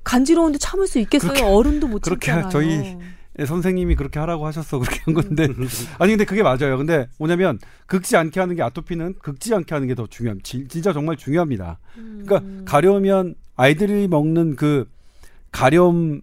[0.05, 1.33] 간지러운데 참을 수 있겠어요?
[1.33, 2.49] 그렇게, 어른도 못 참잖아요.
[2.49, 2.97] 저희
[3.47, 5.47] 선생님이 그렇게 하라고 하셨어 그렇게 한 건데
[5.99, 6.77] 아니 근데 그게 맞아요.
[6.77, 10.41] 근데 뭐냐면 긁지 않게 하는 게 아토피는 긁지 않게 하는 게 더 중요함.
[10.43, 11.79] 진짜 정말 중요합니다.
[11.95, 12.63] 그러니까 음.
[12.65, 14.89] 가려우면 아이들이 먹는 그
[15.53, 16.21] 가려움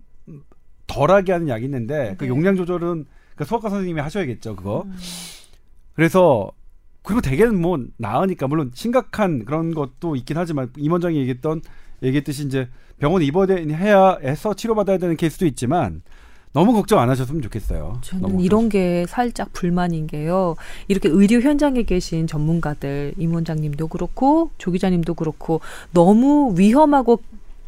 [0.88, 2.15] 덜하게 하는 약이 있는데 그 네.
[2.17, 4.84] 그 용량 조절은 그 수학과 선생님이 하셔야겠죠 그거.
[4.86, 4.95] 음.
[5.95, 6.51] 그래서
[7.01, 11.62] 그리고 대개는 뭐 나으니까 물론 심각한 그런 것도 있긴 하지만 임 원장이 얘기했던
[12.04, 12.67] 얘기했듯이 이제
[12.99, 16.01] 병원에 입원해야 해서 치료받아야 되는 케이스도 있지만
[16.56, 18.00] 너무 걱정 안 하셨으면 좋겠어요.
[18.02, 20.56] 저는 이런 게 살짝 불만인 게요.
[20.88, 25.60] 이렇게 의료 현장에 계신 전문가들, 임 원장님도 그렇고 조 기자님도 그렇고
[25.91, 27.20] 너무 위험하고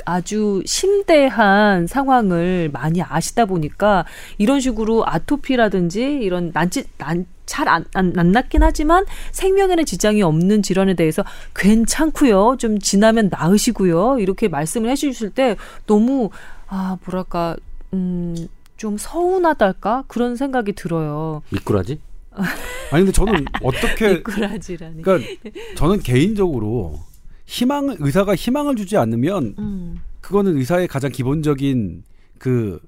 [0.06, 4.06] 아주 심대한 상황을 많이 아시다 보니까
[4.38, 10.94] 이런 식으로 아토피라든지 이런 난치 난 잘안 안, 안 낫긴 하지만 생명에는 지장이 없는 질환에
[10.94, 12.56] 대해서 괜찮고요.
[12.58, 14.20] 좀 지나면 나으시고요.
[14.20, 16.30] 이렇게 말씀을 해 주실 때 너무
[16.70, 17.58] 아 뭐랄까
[17.94, 18.48] 음.
[18.78, 21.42] 좀 서운하달까 그런 생각이 들어요.
[21.50, 22.00] 미꾸라지?
[22.92, 25.02] 아니 근데 저는 어떻게 미꾸라지라니.
[25.02, 25.30] 그러니까
[25.76, 27.00] 저는 개인적으로
[27.46, 30.02] 희망 의사가 희망을 주지 않으면 음.
[30.22, 32.04] 그거는 의사의 가장 기본적인
[32.38, 32.80] 그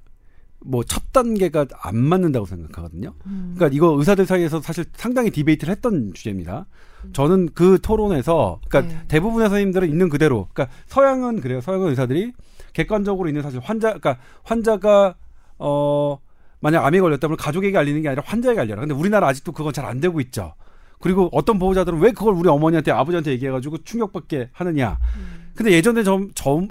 [0.64, 3.14] 뭐 첫 단계가 안 맞는다고 생각하거든요.
[3.26, 3.54] 음.
[3.56, 6.66] 그러니까 이거 의사들 사이에서 사실 상당히 디베이트를 했던 주제입니다.
[7.04, 7.12] 음.
[7.12, 9.00] 저는 그 토론에서 그러니까 네.
[9.08, 11.60] 대부분의 선생님들은 있는 그대로 그러니까 서양은 그래요.
[11.60, 12.32] 서양 의사들이
[12.72, 15.14] 객관적으로 있는 사실 환자 그러니까 환자가
[15.60, 16.18] 어
[16.60, 18.80] 만약 암에 걸렸다면 가족에게 알리는 게 아니라 환자에게 알려라.
[18.80, 20.54] 근데 우리나라 아직도 그건 잘 안 되고 있죠.
[20.98, 24.98] 그리고 어떤 보호자들은 왜 그걸 우리 어머니한테 아버지한테 얘기해가지고 충격받게 하느냐.
[25.16, 25.50] 음.
[25.54, 26.68] 근데 예전에 좀, 좀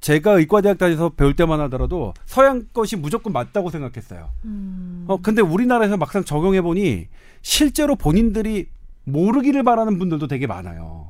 [0.00, 4.28] 제가 의과대학 다니서 배울 때만 하더라도 서양 것이 무조건 맞다고 생각했어요.
[4.44, 5.04] 음.
[5.08, 7.08] 어, 근데 우리나라에서 막상 적용해 보니
[7.42, 8.68] 실제로 본인들이
[9.04, 11.01] 모르기를 바라는 분들도 되게 많아요.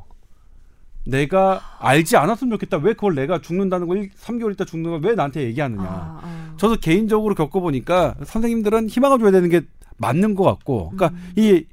[1.04, 2.76] 내가 알지 않았으면 좋겠다.
[2.78, 5.82] 왜 그걸 내가 죽는다는 걸 3개월 있다 죽는 걸 왜 나한테 얘기하느냐.
[5.82, 6.54] 아, 아.
[6.58, 9.62] 저도 개인적으로 겪어보니까 선생님들은 희망을 줘야 되는 게
[9.98, 10.90] 맞는 것 같고.
[10.96, 11.32] 그러니까 음.
[11.36, 11.64] 이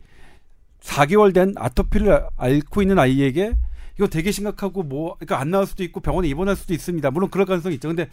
[0.81, 3.55] 4개월 된 아토피를 앓고 있는 아이에게
[3.97, 7.11] 이거 되게 심각하고 뭐 그러니까 안 나올 수도 있고 병원에 입원할 수도 있습니다.
[7.11, 7.89] 물론 그럴 가능성이 있죠.
[7.89, 8.09] 근데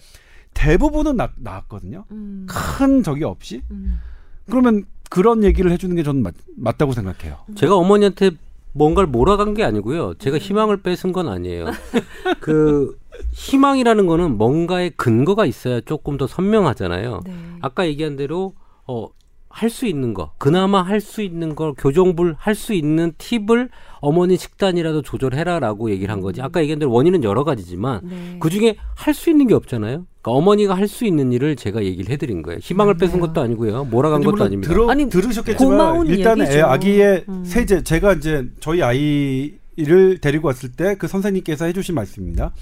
[0.54, 2.04] 대부분은 나, 나았거든요.
[2.10, 2.46] 음.
[2.48, 3.62] 큰 적이 없이.
[3.70, 3.98] 음.
[4.46, 7.38] 그러면 그런 얘기를 해주는 게 저는 맞, 맞다고 생각해요.
[7.54, 8.32] 제가 어머니한테
[8.76, 10.14] 뭔가를 몰아간 게 아니고요.
[10.18, 10.40] 제가 음.
[10.40, 11.66] 희망을 뺏은 건 아니에요.
[12.40, 12.98] 그
[13.32, 17.20] 희망이라는 거는 뭔가의 근거가 있어야 조금 더 선명하잖아요.
[17.24, 17.32] 네.
[17.62, 18.54] 아까 얘기한 대로
[18.86, 19.08] 어
[19.56, 24.36] 할 수 있는 거, 그나마 할 수 있는 걸 교정불 할 수 있는 팁을 어머니
[24.36, 26.42] 식단이라도 조절해라라고 얘기를 한 거지.
[26.42, 28.36] 아까 얘기한 대로 원인은 여러 가지지만 네.
[28.38, 30.04] 그 중에 할 수 있는 게 없잖아요.
[30.20, 32.58] 그러니까 어머니가 할 수 있는 일을 제가 얘기를 해드린 거예요.
[32.62, 33.06] 희망을 네.
[33.06, 33.84] 뺏은 것도 아니고요.
[33.86, 34.72] 몰아간 것도 아닙니다.
[34.72, 37.42] 들어, 아니, 들으셨겠지만 일단 애 아기의 음.
[37.44, 42.52] 세제 제가 이제 저희 아이를 데리고 왔을 때 그 선생님께서 해주신 말씀입니다.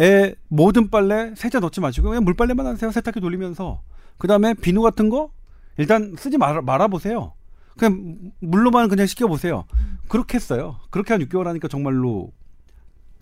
[0.00, 2.90] 애 모든 빨래 세제 넣지 마시고 그냥 물빨래만 하세요.
[2.90, 3.80] 세탁기 돌리면서
[4.18, 5.30] 그 다음에 비누 같은 거
[5.76, 7.32] 일단 쓰지 말아, 말아보세요.
[7.78, 9.64] 그냥 물로만 그냥 시켜보세요.
[10.08, 10.76] 그렇게 했어요.
[10.90, 12.32] 그렇게 한 6개월 하니까 정말로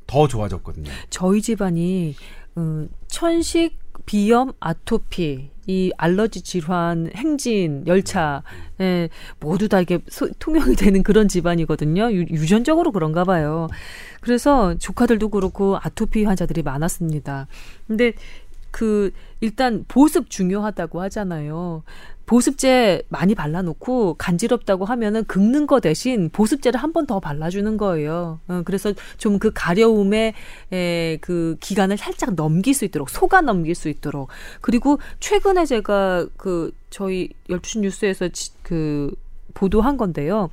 [0.07, 0.91] 더 좋아졌거든요.
[1.09, 2.17] 저희 집안이
[2.59, 8.43] 음, 천식, 비염, 아토피, 이 알러지 질환, 행진, 열차,
[8.81, 9.09] 에
[9.39, 12.11] 모두 다 이게 소, 통용이 되는 그런 집안이거든요.
[12.13, 13.69] 유, 유전적으로 그런가 봐요.
[14.21, 17.47] 그래서 조카들도 그렇고 아토피 환자들이 많았습니다.
[17.87, 18.15] 근데
[18.73, 21.83] 그 일단 보습 중요하다고 하잖아요.
[22.31, 28.39] 보습제 많이 발라놓고 간지럽다고 하면은 긁는 거 대신 보습제를 한 번 더 발라주는 거예요.
[28.47, 30.35] 어, 그래서 좀 그 가려움의
[30.73, 34.29] 에, 그 기간을 살짝 넘길 수 있도록 속아 넘길 수 있도록
[34.61, 39.11] 그리고 최근에 제가 그 저희 12시 뉴스에서 지, 그
[39.55, 40.51] 보도한 건데요.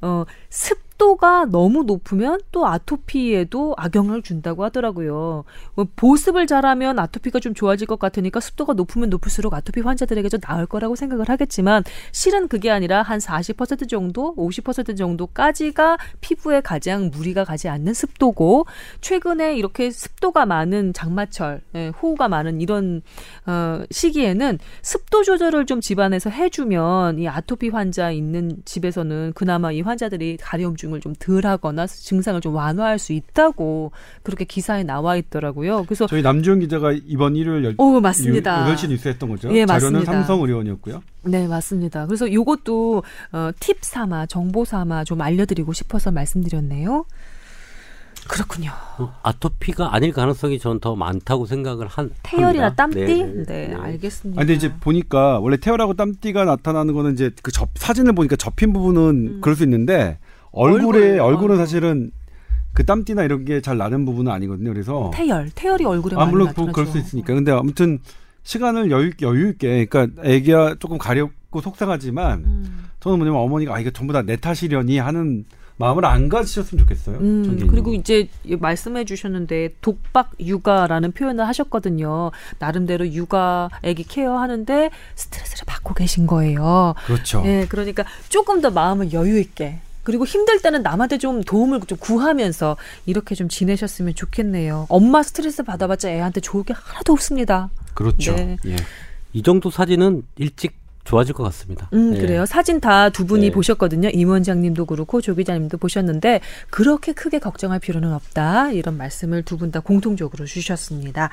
[0.00, 5.44] 어, 습 도가 너무 높으면 또 아토피에도 악영향을 준다고 하더라고요.
[5.74, 10.66] 뭐 보습을 잘하면 아토피가 좀 좋아질 것 같으니까 습도가 높으면 높을수록 아토피 환자들에게 좀 나을
[10.66, 17.68] 거라고 생각을 하겠지만 실은 그게 아니라 한 40% 정도, 50% 정도까지가 피부에 가장 무리가 가지
[17.68, 18.66] 않는 습도고
[19.00, 23.02] 최근에 이렇게 습도가 많은 장마철, 예, 호우가 많은 이런
[23.46, 30.36] 어, 시기에는 습도 조절을 좀 집안에서 해주면 이 아토피 환자 있는 집에서는 그나마 이 환자들이
[30.40, 33.92] 가려움 증을 좀 덜하거나 증상을 좀 완화할 수 있다고
[34.22, 35.84] 그렇게 기사에 나와 있더라고요.
[35.84, 38.66] 그래서 저희 남주현 기자가 이번 일요일 열, 오 맞습니다.
[38.66, 39.48] 8시 뉴스 했던 거죠.
[39.54, 40.12] 예, 자료는 맞습니다.
[40.12, 41.02] 삼성 의료원이었고요.
[41.22, 42.06] 네, 맞습니다.
[42.06, 47.06] 그래서 요것도 어, 팁 삼아 정보 삼아 좀 알려드리고 싶어서 말씀드렸네요.
[48.28, 48.70] 그렇군요.
[48.98, 52.74] 어, 아토피가 아닐 가능성이 저는 더 많다고 생각을 한 태열이나.
[52.74, 52.98] 땀띠?
[52.98, 53.74] 네, 네, 네, 네.
[53.74, 54.40] 알겠습니다.
[54.40, 58.72] 아, 근데 이제 보니까 원래 태열하고 땀띠가 나타나는 거는 이제 그 접, 사진을 보니까 접힌
[58.72, 59.40] 부분은 음.
[59.42, 60.18] 그럴 수 있는데
[60.54, 61.58] 얼굴에 얼굴, 얼굴은 어.
[61.58, 62.10] 사실은
[62.72, 64.72] 그 땀띠나 이런 게 잘 나는 부분은 아니거든요.
[64.72, 66.72] 그래서 태열, 태열이 얼굴에 아 많이 물론 나타나죠.
[66.72, 67.34] 그럴 수 있으니까.
[67.34, 67.98] 근데 아무튼
[68.42, 72.84] 시간을 여유 여유 있게 그러니까 애기가 조금 가렵고 속상하지만 음.
[73.00, 75.44] 저는 뭐냐면 어머니가 아 이거 전부 다 내 탓이려니 하는
[75.76, 77.16] 마음을 안 가지셨으면 좋겠어요.
[77.18, 77.66] 전 음.
[77.68, 82.30] 그리고 이제 말씀해 주셨는데 독박 육아라는 표현을 하셨거든요.
[82.58, 86.94] 나름대로 육아 아기 케어하는데 스트레스를 받고 계신 거예요.
[87.06, 87.42] 그렇죠.
[87.46, 92.76] 예, 그러니까 조금 더 마음을 여유 있게 그리고 힘들 때는 남한테 좀 도움을 좀 구하면서
[93.06, 94.86] 이렇게 좀 지내셨으면 좋겠네요.
[94.88, 97.70] 엄마 스트레스 받아봤자 애한테 좋을 게 하나도 없습니다.
[97.94, 98.34] 그렇죠.
[98.36, 98.56] 네.
[98.66, 98.76] 예.
[99.32, 101.88] 이 정도 사진은 일찍 좋아질 것 같습니다.
[101.92, 102.20] 음, 네.
[102.20, 102.46] 그래요.
[102.46, 103.50] 사진 다 두 분이 네.
[103.52, 104.08] 보셨거든요.
[104.10, 106.40] 임 원장님도 그렇고 조 기자님도 보셨는데
[106.70, 108.70] 그렇게 크게 걱정할 필요는 없다.
[108.72, 111.28] 이런 말씀을 두 분 다 공통적으로 주셨습니다.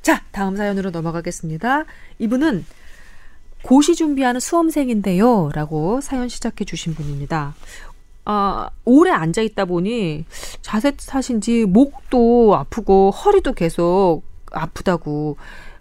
[0.00, 1.84] 자, 다음 사연으로 넘어가겠습니다.
[2.18, 2.64] 이분은
[3.62, 5.50] 고시 준비하는 수험생인데요.
[5.52, 7.54] 라고 사연 시작해 주신 분입니다.
[8.24, 10.24] 아, 오래 앉아 있다 보니
[10.62, 15.36] 자세 탓인지 목도 아프고 허리도 계속 아프다고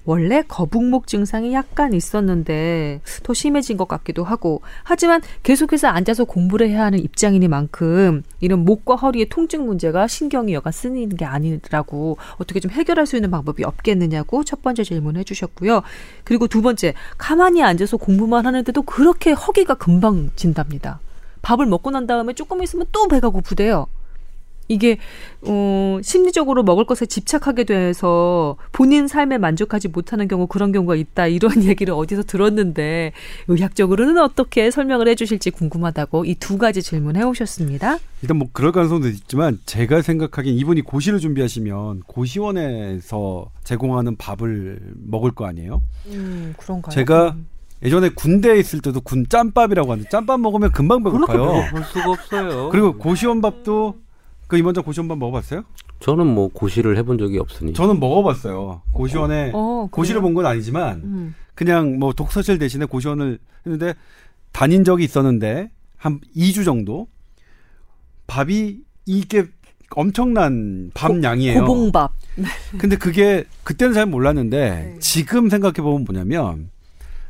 [0.06, 6.86] 원래 거북목 증상이 약간 있었는데 더 심해진 것 같기도 하고 하지만 계속해서 앉아서 공부를 해야
[6.86, 13.06] 하는 입장이니만큼 이런 목과 허리의 통증 문제가 신경이 여간 쓰이는 게 아니라고 어떻게 좀 해결할
[13.06, 15.84] 수 있는 방법이 없겠느냐고 첫 번째 질문해 주셨고요.
[16.24, 21.00] 그리고 두 번째 가만히 앉아서 공부만 하는데도 그렇게 허기가 금방 진답니다.
[21.42, 23.88] 밥을 먹고 난 다음에 조금 있으면 또 배가 고프대요.
[24.72, 25.00] 이게
[25.48, 31.52] 어 심리적으로 먹을 것에 집착하게 돼서 본인 삶에 만족하지 못하는 경우 그런 경우가 있다 이런
[31.66, 33.14] 얘기를 어디서 들었는데
[33.48, 37.98] 의학적으로는 어떻게 설명을 해주실지 궁금하다고 이 두 가지 질문해 오셨습니다.
[38.22, 45.48] 일단 뭐 그럴 가능성도 있지만 제가 생각하기엔 이분이 고시를 준비하시면 고시원에서 제공하는 밥을 먹을 거
[45.48, 45.82] 아니에요?
[46.08, 46.94] 음 그런가요?
[46.94, 47.36] 제가
[47.84, 51.70] 예전에 군대에 있을 때도 군 짬밥이라고 하는데 짬밥 먹으면 금방 배고파요.
[51.72, 52.70] 볼 수가 없어요.
[52.70, 53.96] 그리고 고시원 밥도
[54.48, 55.64] 그 임원장 고시원 밥 먹어봤어요?
[56.02, 57.74] 저는 뭐 고시를 해본 적이 없으니.
[57.74, 58.82] 저는 먹어봤어요.
[58.92, 59.90] 고시원에 어, 그래요?
[59.92, 61.36] 고시를 본 건 아니지만 음.
[61.56, 63.94] 그냥 뭐 독서실 대신에 고시원을 했는데
[64.52, 67.08] 다닌 적이 있었는데 한 2주 정도
[68.28, 69.46] 밥이 이게
[69.96, 71.62] 엄청난 밥 양이에요.
[71.66, 72.14] 고봉밥.
[72.78, 75.00] 근데 그게 그때는 잘 몰랐는데 네.
[75.00, 76.70] 지금 생각해 보면 뭐냐면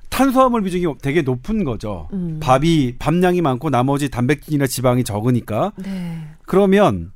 [0.10, 2.10] 탄수화물 비중이 되게 높은 거죠.
[2.13, 2.39] 음.
[2.41, 6.22] 밥이 밥량이 많고 나머지 단백질이나 지방이 적으니까 네.
[6.45, 7.12] 그러면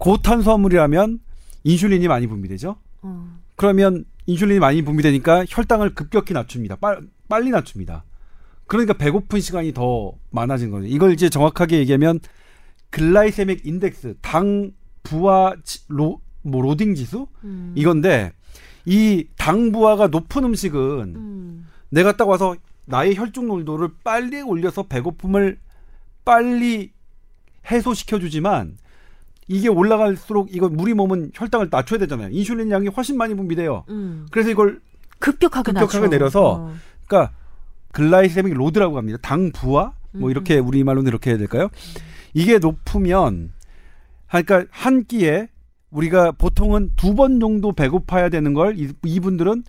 [0.00, 1.20] 고탄수화물이라면
[1.64, 2.76] 인슐린이 많이 분비되죠.
[3.02, 3.28] 어.
[3.56, 6.76] 그러면 인슐린이 많이 분비되니까 혈당을 급격히 낮춥니다.
[6.76, 8.04] 빨, 빨리 낮춥니다.
[8.66, 10.86] 그러니까 배고픈 시간이 더 많아진 거죠.
[10.86, 12.18] 이걸 이제 정확하게 얘기하면
[12.90, 17.72] glycemic index, 당 부하 지- 로, 뭐 로딩 지수 음.
[17.76, 18.32] 이건데
[18.86, 20.80] 이 당 부하가 높은 음식은
[21.16, 21.66] 음.
[21.94, 25.58] 내가 딱 와서 나의 혈중 농도를 빨리 올려서 배고픔을
[26.24, 26.92] 빨리
[27.70, 28.76] 해소시켜 주지만
[29.46, 32.30] 이게 올라갈수록 이거 우리 몸은 혈당을 낮춰야 되잖아요.
[32.30, 33.84] 인슐린 양이 훨씬 많이 분비돼요.
[33.90, 34.26] 음.
[34.30, 34.80] 그래서 이걸
[35.18, 36.08] 급격하게 급격하게 낮춰.
[36.10, 36.74] 내려서 어.
[37.06, 37.32] 그러니까
[37.92, 39.18] glycemic load라고 합니다.
[39.22, 40.30] 당 부하 뭐 음.
[40.30, 41.68] 이렇게 우리 말로는 이렇게 해야 될까요?
[42.32, 43.52] 이게 높으면
[44.28, 45.48] 그러니까 한 끼에
[45.90, 49.62] 우리가 보통은 두 번 정도 배고파야 되는 걸 이- 이분들은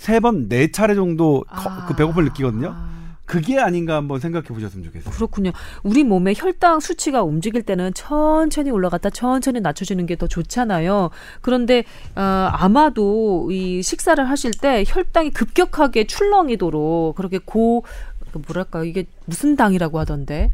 [0.00, 1.84] 세 번 네 차례 정도 거- 아.
[1.86, 2.72] 그 배고픔을 느끼거든요.
[2.74, 2.88] 아.
[3.26, 5.14] 그게 아닌가 한번 생각해 보셨으면 좋겠어요.
[5.14, 5.52] 그렇군요.
[5.84, 11.10] 우리 몸의 혈당 수치가 움직일 때는 천천히 올라갔다 천천히 낮춰지는 게 더 좋잖아요.
[11.40, 11.84] 그런데
[12.16, 17.82] 어, 아마도 이 식사를 하실 때 혈당이 급격하게 출렁이도록 그렇게 고그
[18.48, 20.50] 뭐랄까 이게 무슨 당이라고 하던데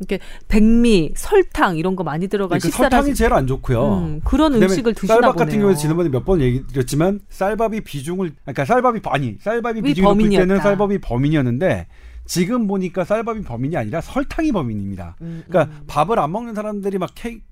[0.00, 3.98] 이렇게 백미, 설탕 이런 거 많이 들어간 네, 그 식사를 설탕이 제일 안 좋고요.
[3.98, 5.46] 음, 그런 음식을 드시나 쌀밥 보네요.
[5.46, 10.30] 같은 경우에 지난번에 몇 번 얘기 드렸지만 쌀밥이 비중을 그러니까 쌀밥이 아니 쌀밥이 비중이 높을
[10.30, 11.86] 때는 쌀밥이 범인이었는데
[12.24, 15.16] 지금 보니까 쌀밥이 범인이 아니라 설탕이 범인입니다.
[15.20, 15.84] 음, 그러니까 음.
[15.86, 17.42] 밥을 안 먹는 사람들이 막 케이크,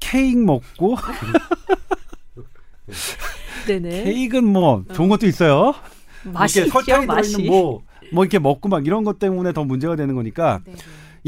[0.00, 0.96] 케이크 먹고
[3.66, 4.04] 네네.
[4.04, 5.74] 케이크는 뭐 좋은 것도 있어요.
[6.24, 10.60] 맛이 설탕이 들어있는 뭐, 뭐 이렇게 먹고 막 이런 것 때문에 더 문제가 되는 거니까
[10.64, 10.78] 네네.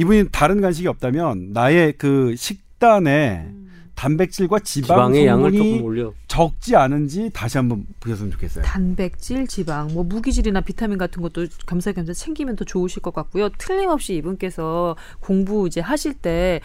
[0.01, 3.71] 이분이 다른 간식이 없다면 나의 그 식단에 음.
[3.95, 5.85] 단백질과 지방 성분이
[6.27, 8.65] 적지 않은지 다시 한번 보셨으면 좋겠어요.
[8.65, 13.51] 단백질, 지방, 뭐 무기질이나 비타민 같은 것도 겸사겸사 챙기면 더 좋으실 것 같고요.
[13.59, 16.63] 틀림없이 이분께서 공부 이제 하실 때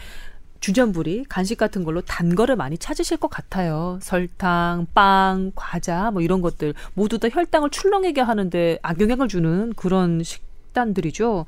[0.60, 3.98] 주전부리 간식 같은 걸로 단 거를 많이 찾으실 것 같아요.
[4.00, 11.44] 설탕, 빵, 과자 뭐 이런 것들 모두 다 혈당을 출렁이게 하는데 악영향을 주는 그런 식단들이죠.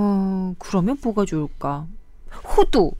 [0.00, 1.86] 어, 그러면 뭐가 좋을까?
[2.56, 2.92] 호두.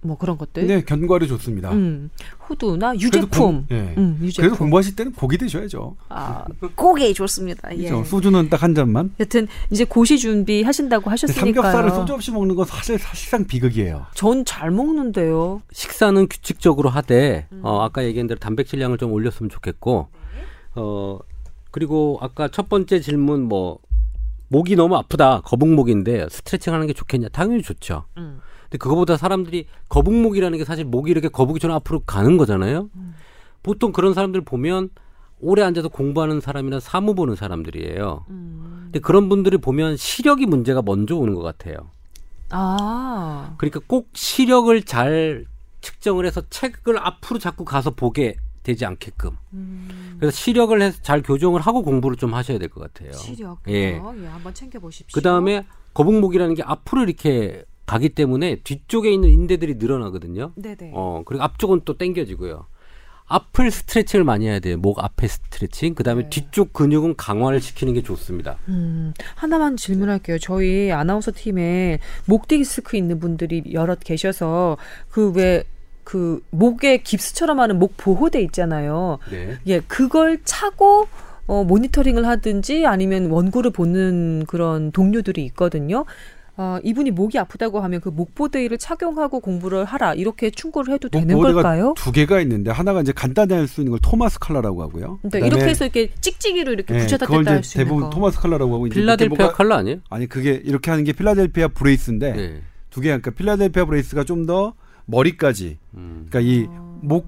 [0.00, 0.64] 뭐 그런 것들.
[0.68, 1.72] 네, 견과류 좋습니다.
[1.72, 2.08] 음,
[2.48, 3.28] 호두나 유제품.
[3.30, 3.94] 공, 네.
[3.98, 4.42] 음, 유제품.
[4.48, 5.96] 그래도 공부하실 때는 고기 드셔야죠.
[6.08, 6.44] 아,
[6.76, 7.76] 고기 좋습니다.
[7.76, 7.88] 예.
[8.04, 9.12] 소주는 딱 한 잔만.
[9.18, 14.06] 여튼 이제 고시 준비 하신다고 하셨으니까 삼겹살을 소주 없이 먹는 건 사실 사실상 비극이에요.
[14.14, 15.62] 전 잘 먹는데요.
[15.72, 17.60] 식사는 규칙적으로 하되 음.
[17.64, 20.06] 어, 아까 얘기한 대로 단백질량을 좀 올렸으면 좋겠고
[20.76, 21.18] 어
[21.72, 23.80] 그리고 아까 첫 번째 질문 뭐
[24.48, 25.42] 목이 너무 아프다.
[25.42, 27.28] 거북목인데 스트레칭 하는 게 좋겠냐?
[27.28, 28.04] 당연히 좋죠.
[28.16, 28.40] 음.
[28.64, 32.90] 근데 그거보다 사람들이 거북목이라는 게 사실 목이 이렇게 거북이처럼 앞으로 가는 거잖아요.
[32.94, 33.14] 음.
[33.62, 34.90] 보통 그런 사람들 보면
[35.40, 38.24] 오래 앉아서 공부하는 사람이나 사무 보는 사람들이에요.
[38.28, 38.80] 음.
[38.84, 41.90] 근데 그런 분들이 보면 시력이 문제가 먼저 오는 것 같아요.
[42.50, 43.54] 아.
[43.58, 45.44] 그러니까 꼭 시력을 잘
[45.80, 49.30] 측정을 해서 책을 앞으로 자꾸 가서 보게 되지 않게끔.
[49.52, 50.16] 음.
[50.18, 53.12] 그래서 시력을 해서 잘 교정을 하고 공부를 좀 하셔야 될 것 같아요.
[53.12, 53.58] 시력.
[53.68, 53.72] 예.
[53.72, 55.14] 예, 한번 챙겨 보십시오.
[55.14, 60.52] 그 다음에 거북목이라는 게 앞으로 이렇게 가기 때문에 뒤쪽에 있는 인대들이 늘어나거든요.
[60.56, 60.92] 네네.
[60.94, 62.66] 어 그리고 앞쪽은 또 당겨지고요.
[63.30, 64.78] 앞을 스트레칭을 많이 해야 돼요.
[64.78, 65.94] 목 앞에 스트레칭.
[65.94, 66.30] 그다음에 네.
[66.30, 68.56] 뒤쪽 근육은 강화를 시키는 게 좋습니다.
[68.68, 70.38] 음, 하나만 질문할게요.
[70.38, 74.78] 저희 아나운서 팀에 목 디스크 있는 분들이 여럿 계셔서
[75.10, 75.64] 그왜
[76.08, 79.18] 그 목에 깁스처럼 하는 목 보호대 있잖아요.
[79.30, 79.58] 네.
[79.66, 81.06] 예, 그걸 차고
[81.46, 86.06] 어, 모니터링을 하든지 아니면 원고를 보는 그런 동료들이 있거든요.
[86.56, 91.38] 어, 이분이 목이 아프다고 하면 그 목 보호대를 착용하고 공부를 하라 이렇게 충고를 해도 되는
[91.38, 91.92] 걸까요?
[91.98, 95.18] 두 개가 있는데 하나가 이제 간단히 할 수 있는 걸 토마스 칼라라고 하고요.
[95.30, 98.10] 네, 이렇게 해서 이렇게 찍찍이로 이렇게 네, 붙였다 뗐다 할 수 있는 대부분 거.
[98.10, 99.98] 토마스 칼라라고 하고 Philadelphia collar 아니에요?
[100.08, 102.62] 아니 그게 이렇게 하는 게 Philadelphia brace인데 네.
[102.88, 104.72] 두 개, 그러니까 Philadelphia brace가 좀더
[105.08, 106.26] 머리까지 음.
[106.28, 107.26] 그러니까 이목목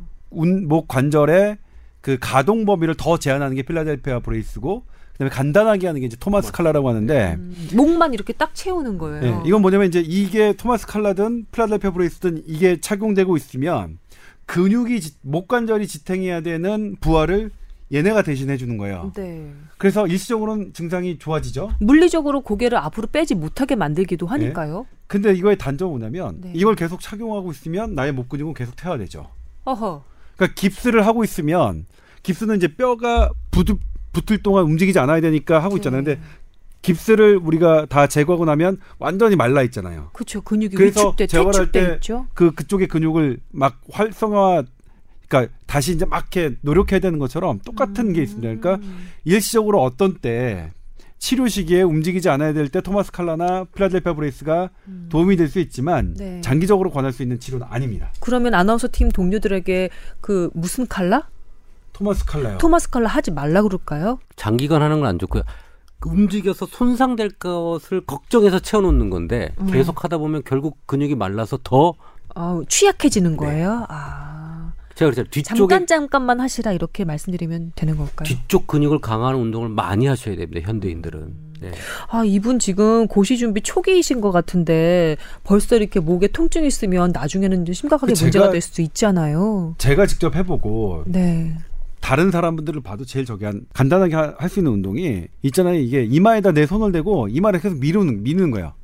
[0.69, 1.59] 목 관절의
[2.01, 6.88] 그 가동 범위를 더 제한하는 게 Philadelphia brace고 그다음에 간단하게 하는 게 이제 토마스 칼라라고
[6.88, 9.21] 하는데 음, 목만 이렇게 딱 채우는 거예요.
[9.21, 13.99] 네, 이건 뭐냐면 이제 이게 토마스 칼라든 Philadelphia brace든 이게 착용되고 있으면
[14.47, 17.51] 근육이 목 관절이 지탱해야 되는 부하를
[17.92, 19.12] 얘네가 대신해 주는 거예요.
[19.16, 19.53] 네.
[19.76, 21.72] 그래서 일시적으로는 증상이 좋아지죠.
[21.81, 24.31] 물리적으로 고개를 앞으로 빼지 못하게 만들기도 네.
[24.31, 24.87] 하니까요.
[24.88, 24.96] 네.
[25.07, 26.53] 근데 이거의 단점은 뭐냐면 네.
[26.55, 29.29] 이걸 계속 착용하고 있으면 나의 목 근육은 계속 퇴화되죠.
[29.64, 30.05] 어허.
[30.37, 31.87] 그러니까 깁스를 하고 있으면
[32.22, 33.76] 깁스는 이제 뼈가 붙을,
[34.12, 36.05] 붙을 동안 움직이지 않아야 되니까 하고 있잖아요.
[36.05, 36.26] 근데 네.
[36.83, 40.11] 깁스를 우리가 다 제거하고 나면 완전히 말라 있잖아요.
[40.12, 40.40] 그렇죠.
[40.40, 41.98] 근육이 그래서 위축돼, 제거를 할때
[42.33, 44.64] 그 그쪽의 근육을 막 활성화
[45.31, 48.12] 그러니까 다시 이제 막 이렇게 노력해야 되는 것처럼 똑같은 음.
[48.12, 48.61] 게 있습니다.
[48.61, 48.87] 그러니까
[49.25, 50.73] 일시적으로 어떤 때
[51.19, 55.07] 치료 시기에 움직이지 않아야 될 때 토마스 칼라나 Philadelphia brace가 음.
[55.11, 56.40] 도움이 될 수 있지만 네.
[56.40, 58.11] 장기적으로 권할 수 있는 치료는 아닙니다.
[58.21, 59.90] 그러면 아나운서 팀 동료들에게
[60.21, 61.29] 그 무슨 칼라?
[61.92, 62.59] Thomas 칼라요.
[62.59, 64.19] 토마스 칼라 하지 말라 그럴까요?
[64.37, 65.43] 장기간 하는 건 안 좋고요.
[66.01, 69.66] 그 움직여서 손상될 것을 걱정해서 채워놓는 건데 음.
[69.66, 71.93] 계속 하다 보면 결국 근육이 말라서 더
[72.35, 73.37] 아, 취약해지는 네.
[73.37, 73.81] 거예요.
[73.81, 73.85] 네.
[73.90, 74.50] 아.
[75.01, 75.31] 제가 그랬죠.
[75.31, 78.25] 뒤쪽에 잠깐 잠깐만 하시라 이렇게 말씀드리면 되는 걸까요?
[78.27, 80.67] 뒤쪽 근육을 강화하는 운동을 많이 하셔야 됩니다.
[80.69, 81.51] 현대인들은.
[81.63, 81.73] 네.
[82.11, 87.65] 아 이분 지금 고시 준비 초기이신 것 같은데 벌써 이렇게 목에 통증 이 있으면 나중에는
[87.73, 89.75] 심각하게 그 문제가 될 수도 있잖아요.
[89.79, 91.57] 제가 직접 해보고 네.
[92.01, 95.77] 다른 사람들을 봐도 제일 저기 한 간단하게 할 수 있는 운동이 있잖아요.
[95.77, 98.75] 이게 이마에다 내 손을 대고 이마를 계속 미루는 미는 거예요.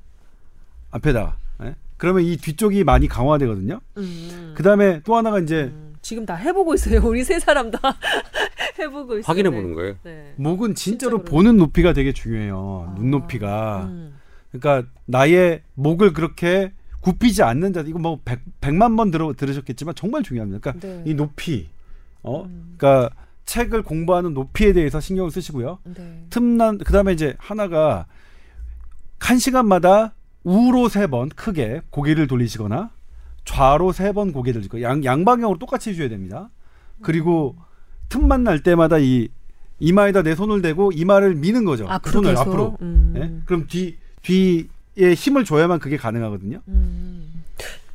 [0.92, 1.36] 앞에다가.
[1.60, 1.74] 네?
[1.98, 3.80] 그러면 이 뒤쪽이 많이 강화되거든요.
[3.98, 4.52] 음.
[4.56, 5.85] 그 다음에 또 하나가 이제 음.
[6.06, 7.00] 지금 다 해보고 있어요.
[7.04, 7.80] 우리 세 사람 다
[8.78, 9.96] 해보고 확인해 보는 거예요.
[10.04, 10.34] 네.
[10.36, 12.86] 목은 진짜로 보는 높이가 되게 중요해요.
[12.88, 12.94] 아.
[12.94, 13.86] 눈 높이가.
[13.86, 14.14] 음.
[14.52, 20.22] 그러니까 나의 목을 그렇게 굽히지 않는 자 이거 뭐 백, 백만 번 들어 들으셨겠지만 정말
[20.22, 20.60] 중요합니다.
[20.60, 21.02] 그러니까 네.
[21.10, 21.68] 이 높이
[22.22, 22.76] 어 음.
[22.78, 23.12] 그러니까
[23.46, 25.80] 책을 공부하는 높이에 대해서 신경을 쓰시고요.
[25.82, 26.24] 네.
[26.30, 28.06] 틈난 그다음에 이제 하나가
[29.18, 32.90] 한 시간마다 우로 세 번 크게 고개를 돌리시거나
[33.46, 36.50] 좌로 세 번 고개를 들고 양 양방향으로 똑같이 해줘야 됩니다.
[37.00, 37.62] 그리고 음.
[38.10, 39.28] 틈만 날 때마다 이
[39.78, 41.86] 이마에다 내 손을 대고 이마를 미는 거죠.
[41.88, 42.40] 앞으로 그 손을 계속?
[42.42, 42.76] 앞으로.
[42.82, 43.12] 음.
[43.14, 43.32] 네?
[43.46, 46.60] 그럼 뒤 뒤에 힘을 줘야만 그게 가능하거든요.
[46.68, 47.44] 음.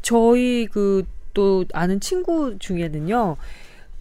[0.02, 3.38] 저희 그 또 아는 친구 중에는요.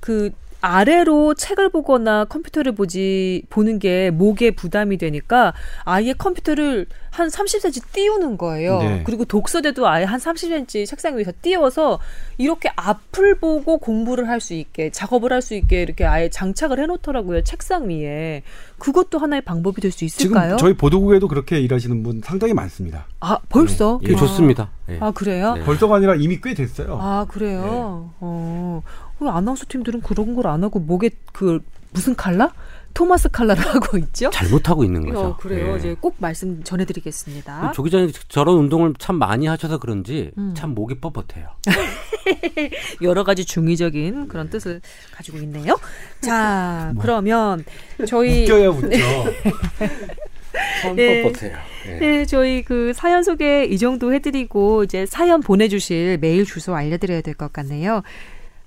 [0.01, 5.53] 그 아래로 책을 보거나 컴퓨터를 보지 보는 게 목에 부담이 되니까
[5.85, 8.79] 아예 컴퓨터를 한 30cm 띄우는 거예요.
[8.79, 9.03] 네.
[9.05, 11.99] 그리고 독서대도 아예 한 30cm 책상 위에서 띄워서
[12.39, 17.43] 이렇게 앞을 보고 공부를 할 수 있게 작업을 할 수 있게 이렇게 아예 장착을 해놓더라고요
[17.45, 18.43] 책상 위에.
[18.79, 20.57] 그것도 하나의 방법이 될 수 있을까요?
[20.57, 23.07] 지금 저희 보도국에도 그렇게 일하시는 분 상당히 많습니다.
[23.21, 23.99] 아 벌써?
[24.03, 24.13] 네.
[24.13, 24.71] 예, 좋습니다.
[24.87, 24.97] 네.
[25.01, 25.55] 아 그래요?
[25.55, 25.65] 네.
[25.65, 26.99] 벌써가 아니라 이미 꽤 됐어요.
[27.01, 28.11] 아 그래요?
[28.23, 28.81] 네.
[29.29, 29.31] 어.
[29.31, 31.61] 아나운서 팀들은 그런 걸 안 하고 목에 그
[31.93, 32.53] 무슨 칼라?
[32.93, 34.31] 토마스 칼라를 하고 있죠?
[34.31, 35.21] 잘못하고 있는 거죠.
[35.21, 35.75] 어, 그래요.
[35.75, 35.79] 네.
[35.79, 37.71] 이제 꼭 말씀 전해드리겠습니다.
[37.73, 40.55] 조 기자님 저런 운동을 참 많이 하셔서 그런지 음.
[40.57, 41.47] 참 목이 뻣뻣해요.
[43.03, 44.81] 여러 가지 중의적인 그런 뜻을
[45.15, 45.77] 가지고 있네요.
[46.21, 47.03] 자, 뭐.
[47.03, 47.65] 그러면
[48.09, 48.89] 저희 웃겨야 웃겨.
[50.97, 51.25] 네.
[51.25, 51.53] 뻣뻣해요.
[51.87, 51.99] 네.
[51.99, 57.35] 네, 저희 그 사연 소개 이 정도 해드리고 이제 사연 보내주실 메일 주소 알려드려야 될
[57.35, 58.03] 것 같네요.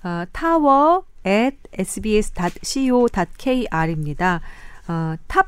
[0.04, 2.42] 어, 타워 at sbs.co.kr입니다.
[4.88, 5.48] 어, 탑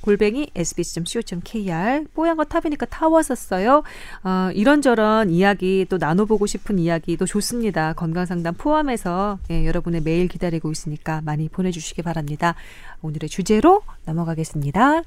[0.00, 3.82] 골뱅이 sbs.co.kr 뽀얀 거 탑이니까 타워 썼어요.
[4.24, 7.92] 어, 이런저런 이야기 또 나눠보고 싶은 이야기도 좋습니다.
[7.92, 12.54] 건강상담 포함해서 예, 여러분의 메일 기다리고 있으니까 많이 보내주시기 바랍니다.
[13.02, 15.02] 오늘의 주제로 넘어가겠습니다.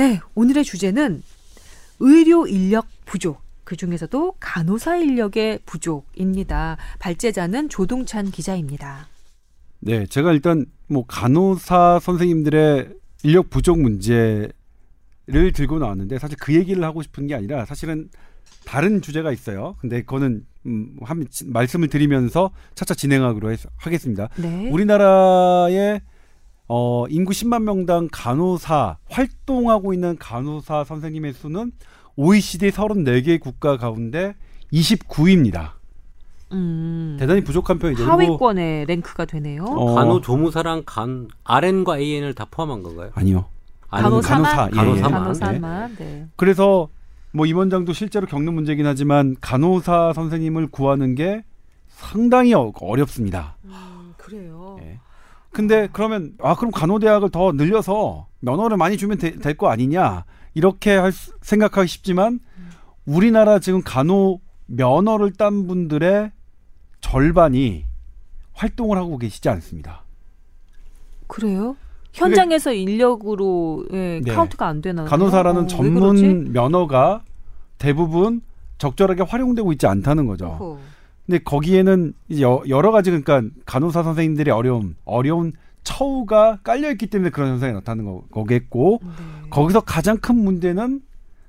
[0.00, 1.22] 네, 오늘의 주제는
[1.98, 3.42] 의료 인력 부족.
[3.64, 6.78] 그 중에서도 간호사 인력의 부족입니다.
[6.98, 9.08] 발제자는 조동찬 기자입니다.
[9.80, 12.94] 네, 제가 일단 뭐 간호사 선생님들의
[13.24, 14.52] 인력 부족 문제를
[15.52, 18.08] 들고 나왔는데 사실 그 얘기를 하고 싶은 게 아니라 사실은
[18.64, 19.76] 다른 주제가 있어요.
[19.80, 24.30] 근데 그거는 음, 한 말씀을 드리면서 차차 진행하기로 했, 하겠습니다.
[24.36, 24.70] 네.
[24.70, 26.00] 우리나라의
[26.72, 31.72] 어, 인구 10만 명당 간호사 활동하고 있는 간호사 선생님의 수는
[32.14, 34.36] OECD 34개 국가 가운데
[34.72, 35.72] 29위입니다.
[36.52, 38.04] 음, 대단히 부족한 편이죠.
[38.04, 39.64] 하위권의 랭크가 되네요.
[39.64, 43.10] 어, 간호조무사랑 간 RN과 AN을 다 포함한 건가요?
[43.14, 43.46] 아니요.
[43.88, 44.76] 간호사만 간호사, 예.
[44.76, 45.22] 간호사만.
[45.22, 45.96] 간호사만.
[45.96, 46.04] 네.
[46.04, 46.26] 네.
[46.36, 46.88] 그래서
[47.32, 51.42] 뭐 임원장도 실제로 겪는 문제긴 하지만 간호사 선생님을 구하는 게
[51.88, 54.59] 상당히 어, 렵습니다 음, 그래요.
[55.52, 55.56] 예.
[55.56, 60.24] 근데 그러면 아 그럼 간호대학을 더 늘려서 면허를 많이 주면 될 거 아니냐
[60.54, 62.40] 이렇게 할 생각하기 쉽지만
[63.06, 66.30] 우리나라 지금 간호 면허를 딴 분들의
[67.00, 67.84] 절반이
[68.52, 70.04] 활동을 하고 계시지 않습니다.
[71.26, 71.76] 그래요?
[72.12, 74.32] 현장에서 인력으로 예, 네.
[74.32, 75.06] 카운트가 안 되나요?
[75.06, 77.22] 간호사라는 어, 전문 면허가
[77.78, 78.42] 대부분
[78.78, 80.46] 적절하게 활용되고 있지 않다는 거죠.
[80.46, 80.78] 어허.
[81.30, 85.52] 근데 거기에는 이제 여러 가지 그러니까 간호사 선생님들의 어려움, 어려운
[85.84, 89.10] 처우가 깔려 있기 때문에 그런 현상이 나타나는 거, 거겠고 네.
[89.48, 91.00] 거기서 가장 큰 문제는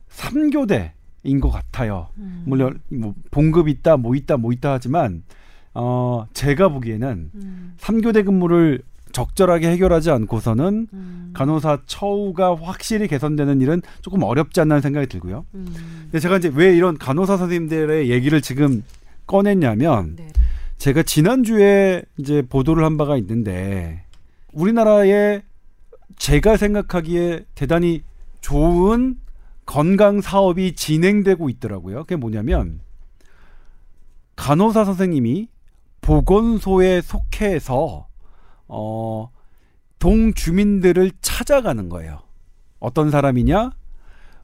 [0.09, 2.09] 삼교대인것 같아요.
[2.19, 2.43] 음.
[2.45, 5.23] 물론 뭐 봉급 있다, 뭐 있다, 뭐 있다 하지만
[5.73, 7.73] 어 제가 보기에는 음.
[7.79, 11.31] 3교대 근무를 적절하게 해결하지 않고서는 음.
[11.33, 15.43] 간호사 처우가 확실히 개선되는 일은 조금 어렵지 않나 생각이 들고요.
[15.55, 15.73] 음.
[16.03, 18.83] 근데 제가 이제 왜 이런 간호사 선생님들의 얘기를 지금
[19.27, 20.27] 꺼냈냐면 네.
[20.77, 24.03] 제가 지난주에 이제 보도를 한 바가 있는데
[24.53, 25.41] 우리나라에
[26.17, 28.03] 제가 생각하기에 대단히
[28.41, 29.19] 좋은
[29.65, 31.99] 건강 사업이 진행되고 있더라고요.
[31.99, 32.81] 그게 뭐냐면
[34.35, 35.47] 간호사 선생님이
[36.01, 38.07] 보건소에 속해서
[38.67, 39.31] 어,
[39.99, 42.21] 동 주민들을 찾아가는 거예요.
[42.79, 43.71] 어떤 사람이냐?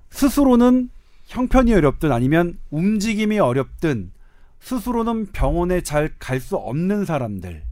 [0.09, 0.89] 스스로는
[1.25, 4.11] 형편이 어렵든 아니면 움직임이 어렵든
[4.59, 7.63] 스스로는 병원에 잘 갈 수 없는 사람들.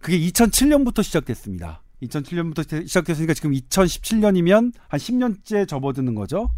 [0.00, 1.82] 그게 2007년부터 시작됐습니다.
[2.02, 6.50] 2007년부터 시작됐으니까 지금 2017년이면 한 10년째 접어드는 거죠.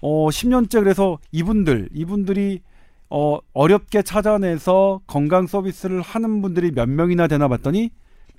[0.00, 2.60] 어, 10년째 그래서 이분들, 이분들이
[3.08, 7.90] 어, 어렵게 찾아내서 건강 서비스를 하는 분들이 몇 명이나 되나 봤더니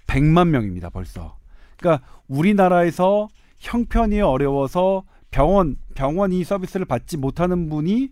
[0.08, 1.38] 100만 명입니다, 벌써.
[1.78, 3.28] 그러니까 우리나라에서
[3.60, 8.10] 형편이 어려워서 병원 병원이 서비스를 받지 못하는 분이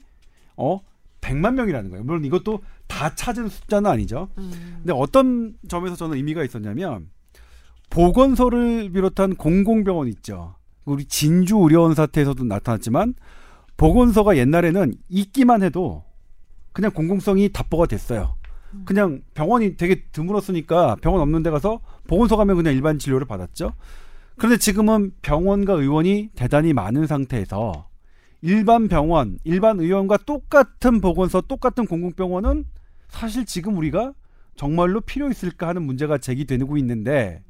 [0.57, 0.79] 어
[1.23, 2.03] 100만 명이라는 거예요.
[2.03, 4.29] 물론 이것도 다 찾은 숫자는 아니죠.
[4.37, 4.51] 음.
[4.77, 7.09] 근데 어떤 점에서 저는 의미가 있었냐면
[7.89, 10.55] 보건소를 비롯한 공공병원 있죠.
[10.85, 13.13] 우리 진주 의료원 사태에서도 나타났지만
[13.77, 16.03] 보건소가 옛날에는 있기만 해도
[16.73, 18.35] 그냥 공공성이 답보가 됐어요.
[18.73, 18.83] 음.
[18.85, 23.73] 그냥 병원이 되게 드물었으니까 병원 없는 데 가서 보건소 가면 그냥 일반 진료를 받았죠.
[24.37, 27.87] 그런데 지금은 병원과 의원이 대단히 많은 상태에서
[28.43, 32.65] 일반 병원, 일반 의원과 똑같은 보건소, 똑같은 공공병원은
[33.07, 34.13] 사실 지금 우리가
[34.57, 37.41] 정말로 필요 있을까 하는 문제가 제기되고 있는데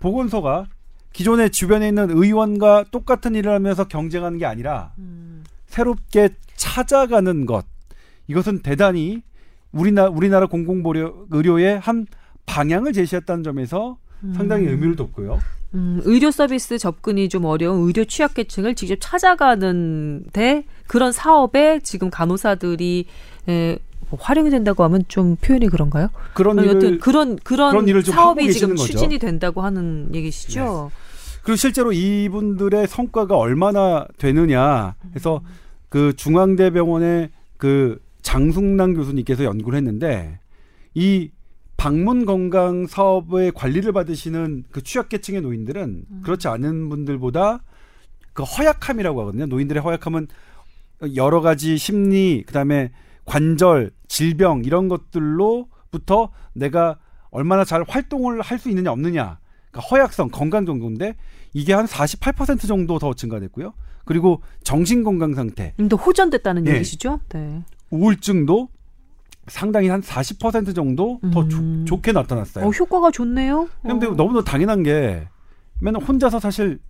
[0.00, 0.66] 보건소가
[1.12, 5.44] 기존에 주변에 있는 의원과 똑같은 일을 하면서 경쟁하는 게 아니라 음.
[5.66, 7.64] 새롭게 찾아가는 것
[8.26, 9.22] 이것은 대단히
[9.70, 12.06] 우리나라 우리나라 공공보료 의료의 한
[12.44, 14.07] 방향을 제시했다는 점에서 음.
[14.34, 15.38] 상당히 의미를 뒀고요.
[15.74, 23.06] 음, 의료 서비스 접근이 좀 어려운 의료 취약계층을 직접 찾아가는데 그런 사업에 지금 간호사들이
[23.48, 23.78] 에,
[24.10, 26.08] 뭐 활용이 된다고 하면 좀 표현이 그런가요?
[26.34, 30.90] 그런 일을 그런 그런, 그런 일을 사업이 지금 추진이 된다고 하는 얘기시죠.
[30.90, 31.08] 네.
[31.42, 35.42] 그리고 실제로 이분들의 성과가 얼마나 되느냐 해서
[35.88, 40.38] 그 중앙대병원의 그 장승남 교수님께서 연구를 했는데
[40.94, 41.30] 이
[41.82, 46.20] 방문 건강 사업의 관리를 받으시는 그 취약계층의 노인들은 음.
[46.24, 47.62] 그렇지 않은 분들보다
[48.32, 49.46] 그 허약함이라고 하거든요.
[49.46, 50.26] 노인들의 허약함은
[51.14, 52.90] 여러 가지 심리 그다음에
[53.24, 56.98] 관절, 질병 이런 것들로부터 내가
[57.30, 59.38] 얼마나 잘 활동을 할 수 있느냐 없느냐.
[59.70, 61.14] 그러니까 허약성, 건강 정도인데
[61.52, 63.72] 이게 한 48% 정도 더 증가됐고요.
[64.04, 65.74] 그리고 정신 건강 상태.
[65.88, 66.74] 더 호전됐다는 네.
[66.74, 67.20] 얘기시죠?
[67.28, 67.62] 네.
[67.90, 68.68] 우울증도
[69.48, 71.84] 상당히 한 40% 정도 더 음.
[71.84, 72.66] 조, 좋게 나타났어요.
[72.66, 73.68] 어, 효과가 좋네요.
[73.82, 74.14] 근데 어.
[74.14, 75.28] 너무나 당연한 게
[75.80, 76.80] 맨날 혼자서 사실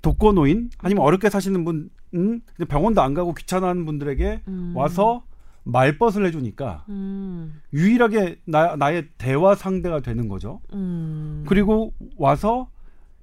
[0.00, 4.72] 독거노인 아니면 어렵게 사시는 분 음, 병원도 안 가고 귀찮아하는 분들에게 음.
[4.74, 5.24] 와서
[5.64, 7.60] 말벗을 해주니까 음.
[7.72, 10.60] 유일하게 나, 나의 대화 상대가 되는 거죠.
[10.72, 11.44] 음.
[11.46, 12.68] 그리고 와서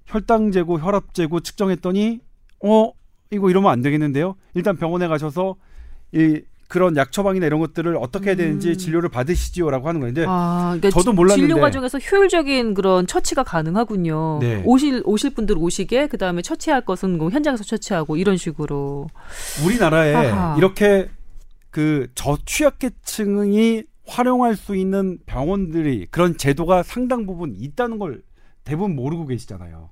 [0.05, 2.21] 혈당 재고, 혈압 재고 측정했더니
[2.63, 2.91] 어
[3.31, 4.35] 이거 이러면 안 되겠는데요.
[4.53, 5.55] 일단 병원에 가셔서
[6.13, 8.77] 이 그런 약 처방이나 이런 것들을 어떻게 해야 되는지 음.
[8.77, 14.37] 진료를 받으시지요라고 하는 건데 아, 그러니까 저도 몰랐는데 진료 과정에서 효율적인 그런 처치가 가능하군요.
[14.39, 14.61] 네.
[14.63, 19.07] 오실 오실 분들 오시게 그다음에 처치할 것은 뭐 현장에서 처치하고 이런 식으로
[19.65, 20.57] 우리나라에 아하.
[20.57, 21.09] 이렇게
[21.71, 28.21] 그 저취약계층이 활용할 수 있는 병원들이 그런 제도가 상당 부분 있다는 걸
[28.63, 29.89] 대부분 모르고 계시잖아요.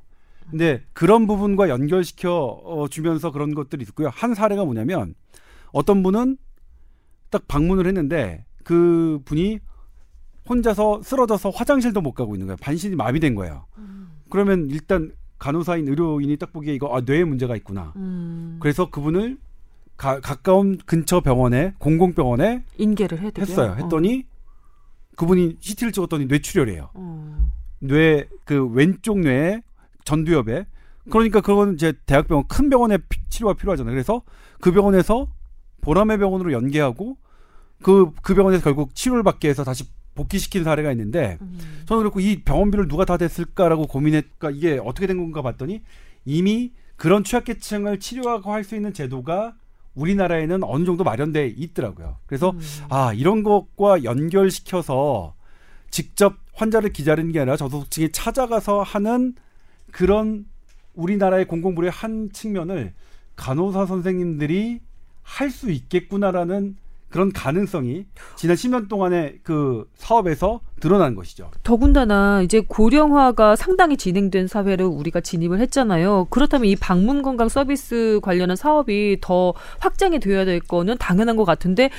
[0.51, 2.31] 근데 그런 부분과 연결시켜
[2.63, 4.09] 어, 주면서 그런 것들이 있고요.
[4.13, 5.15] 한 사례가 뭐냐면
[5.71, 6.37] 어떤 분은
[7.29, 9.59] 딱 방문을 했는데 그 분이
[10.47, 12.57] 혼자서 쓰러져서 화장실도 못 가고 있는 거예요.
[12.57, 13.65] 반신이 마비된 거예요.
[13.77, 14.09] 음.
[14.29, 17.93] 그러면 일단 간호사인 의료인이 딱 보기에 이거 아, 뇌에 문제가 있구나.
[17.95, 18.57] 음.
[18.59, 19.37] 그래서 그분을
[19.97, 23.75] 가, 가까운 근처 병원에 공공병원에 인계를 해 했어요.
[23.77, 24.37] 했더니 어.
[25.15, 26.89] 그분이 CT를 찍었더니 뇌출혈이에요.
[26.93, 27.49] 어.
[27.79, 29.61] 뇌그 왼쪽 뇌에
[30.05, 30.65] 전두엽에
[31.09, 32.97] 그러니까 그건 이제 대학병원 큰 병원에
[33.29, 33.93] 치료가 필요하잖아요.
[33.93, 34.21] 그래서
[34.59, 35.27] 그 병원에서
[35.81, 37.17] 보람의 병원으로 연계하고
[37.81, 41.59] 그, 그 병원에서 결국 치료를 받게 해서 다시 복귀시킨 사례가 있는데 음.
[41.85, 45.81] 저는 그렇고 이 병원비를 누가 다 댔을까라고 고민했까 이게 어떻게 된 건가 봤더니
[46.25, 49.55] 이미 그런 취약계층을 치료하고 할 수 있는 제도가
[49.93, 52.17] 우리나라에는 어느 정도 마련돼 있더라고요.
[52.25, 52.59] 그래서 음.
[52.89, 55.35] 아 이런 것과 연결시켜서
[55.89, 59.35] 직접 환자를 기다리는 게 아니라 저소득층이 찾아가서 하는
[59.91, 60.45] 그런
[60.95, 62.93] 우리나라의 공공부의 한 측면을
[63.35, 64.81] 간호사 선생님들이
[65.27, 66.77] 할 수 있겠구나라는
[67.09, 68.05] 그런 가능성이
[68.35, 71.51] 지난 10년 동안의 그 사업에서 드러난 것이죠.
[71.63, 76.27] 더군다나 이제 고령화가 상당히 진행된 사회를 우리가 진입을 했잖아요.
[76.29, 81.89] 그렇다면 이 방문 건강 서비스 관련한 사업이 더 확장이 되어야 될 거는 당연한 것 같은데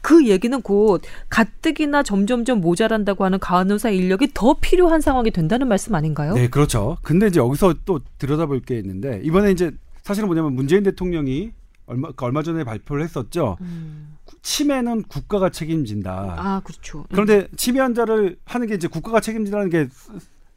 [0.00, 6.34] 그 얘기는 곧 가뜩이나 점점점 모자란다고 하는 간호사 인력이 더 필요한 상황이 된다는 말씀 아닌가요?
[6.34, 6.96] 네, 그렇죠.
[7.02, 9.72] 근데 이제 여기서 또 들여다볼 게 있는데 이번에 이제
[10.02, 11.52] 사실은 뭐냐면 문재인 대통령이
[11.88, 13.56] 얼마 그 얼마 전에 발표를 했었죠.
[13.62, 14.16] 음.
[14.42, 16.36] 치매는 국가가 책임진다.
[16.38, 17.04] 아 그렇죠.
[17.10, 19.88] 그런데 치매 환자를 하는 게 이제 국가가 책임진다는 게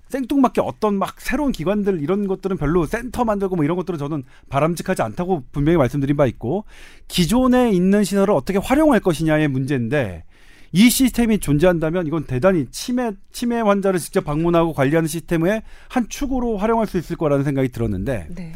[0.09, 5.01] 생뚱맞게 어떤 막 새로운 기관들 이런 것들은 별로 센터 만들고 뭐 이런 것들은 저는 바람직하지
[5.01, 6.65] 않다고 분명히 말씀드린 바 있고
[7.07, 10.25] 기존에 있는 시설을 어떻게 활용할 것이냐의 문제인데
[10.73, 16.87] 이 시스템이 존재한다면 이건 대단히 치매 치매 환자를 직접 방문하고 관리하는 시스템의 한 축으로 활용할
[16.87, 18.53] 수 있을 거라는 생각이 들었는데 네.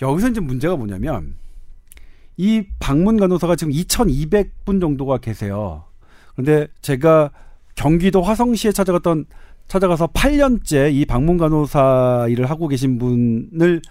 [0.00, 1.34] 여기서 이제 문제가 뭐냐면
[2.36, 5.84] 이 방문 간호사가 지금 2,200분 정도가 계세요.
[6.34, 7.30] 그런데 제가
[7.74, 9.26] 경기도 화성시에 찾아갔던
[9.68, 13.82] 찾아가서 8년째 이 방문 간호사 일을 하고 계신 분을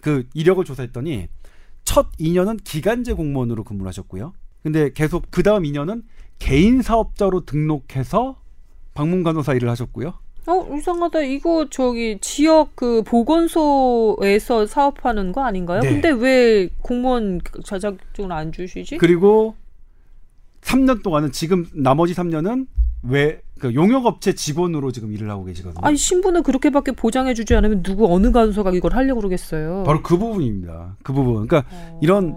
[0.00, 1.28] 그 이력을 조사했더니
[1.84, 4.32] 첫 2년은 기간제 공무원으로 근무를 하셨고요.
[4.62, 6.02] 근데 계속 그 다음 2년은
[6.38, 8.40] 개인 사업자로 등록해서
[8.94, 10.14] 방문 간호사 일을 하셨고요.
[10.48, 11.20] 어 이상하다.
[11.22, 15.80] 이거 저기 지역 그 보건소에서 사업하는 거 아닌가요?
[15.80, 15.90] 네.
[15.90, 18.98] 근데 왜 공무원 자격증을 안 주시지?
[18.98, 19.54] 그리고
[20.62, 22.66] 3년 동안은 지금 나머지 3년은
[23.02, 25.84] 왜 그 용역업체 직원으로 지금 일을 하고 계시거든요.
[25.84, 29.82] 아니 신분을 그렇게밖에 보장해주지 않으면 누구 어느 간호사가 이걸 하려고 그러겠어요.
[29.84, 30.96] 바로 그 부분입니다.
[31.02, 31.46] 그 부분.
[31.46, 31.98] 그러니까 어...
[32.00, 32.34] 이런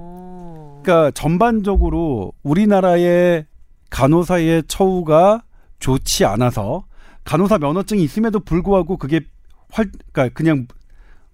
[0.82, 3.46] 그러니까 전반적으로 우리나라의
[3.92, 5.44] 간호사의 처우가
[5.80, 6.86] 좋지 않아서
[7.24, 9.22] 간호사 면허증이 있음에도 불구하고 그게
[9.70, 10.68] 활 그러니까 그냥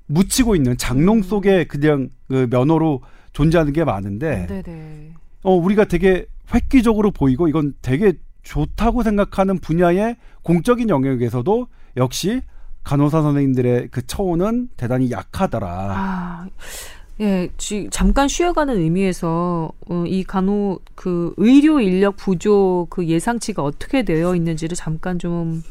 [0.07, 3.01] 묻히고 있는 장롱 속에 그냥 그 면허로
[3.33, 5.13] 존재하는 게 많은데 네네.
[5.43, 8.13] 어 우리가 되게 획기적으로 보이고 이건 되게
[8.43, 11.67] 좋다고 생각하는 분야의 공적인 영역에서도
[11.97, 12.41] 역시
[12.83, 15.67] 간호사 선생님들의 그 처우는 대단히 약하더라.
[15.69, 16.47] 아,
[17.19, 24.03] 예, 지, 잠깐 쉬어가는 의미에서 어, 이 간호 그 의료 인력 부족 그 예상치가 어떻게
[24.03, 25.63] 되어 있는지를 잠깐 좀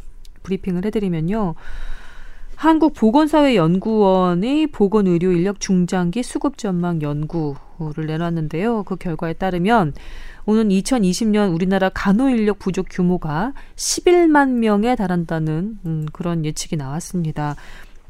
[0.46, 1.54] 브리핑을 해드리면요.
[2.56, 8.84] 한국보건사회연구원의 보건의료 인력 중장기 수급 전망 연구를 내놨는데요.
[8.84, 9.92] 그 결과에 따르면
[10.46, 17.56] 오는 2020년 우리나라 간호 인력 부족 규모가 11만 명에 달한다는 음, 그런 예측이 나왔습니다.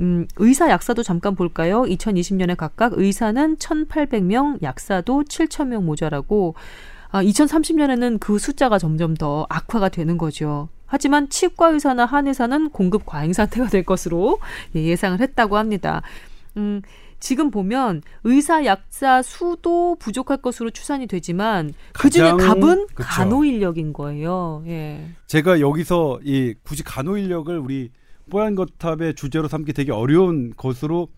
[0.00, 1.82] 음, 의사 약사도 잠깐 볼까요?
[1.82, 6.54] 2020년에 각각 의사는 1,800명, 약사도 7,000명 모자라고
[7.10, 10.68] 아, 2030년에는 그 숫자가 점점 더 악화가 되는 거죠.
[10.86, 14.38] 하지만 치과 의사나 한의사는 공급 과잉 상태가 될 것으로
[14.74, 16.02] 예, 예상을 했다고 합니다.
[16.56, 16.82] 음,
[17.18, 23.08] 지금 보면 의사 약사 수도 부족할 것으로 추산이 되지만 그 중에 답은 그쵸.
[23.08, 24.62] 간호 인력인 거예요.
[24.66, 25.08] 예.
[25.26, 27.90] 제가 여기서 이 굳이 간호 인력을 우리
[28.30, 31.08] 뽀얀 거탑의 주제로 삼기 되게 어려운 것으로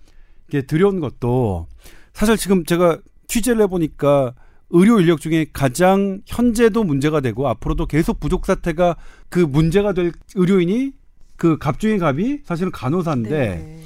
[0.48, 1.66] 이렇게 들여온 것도
[2.12, 4.34] 사실 지금 제가 취재를 해보니까
[4.70, 8.96] 의료 인력 중에 가장 현재도 문제가 되고 앞으로도 계속 부족 사태가
[9.28, 10.92] 그 문제가 될 의료인이
[11.36, 13.82] 그 갑중의 갑이 사실은 간호사인데 네.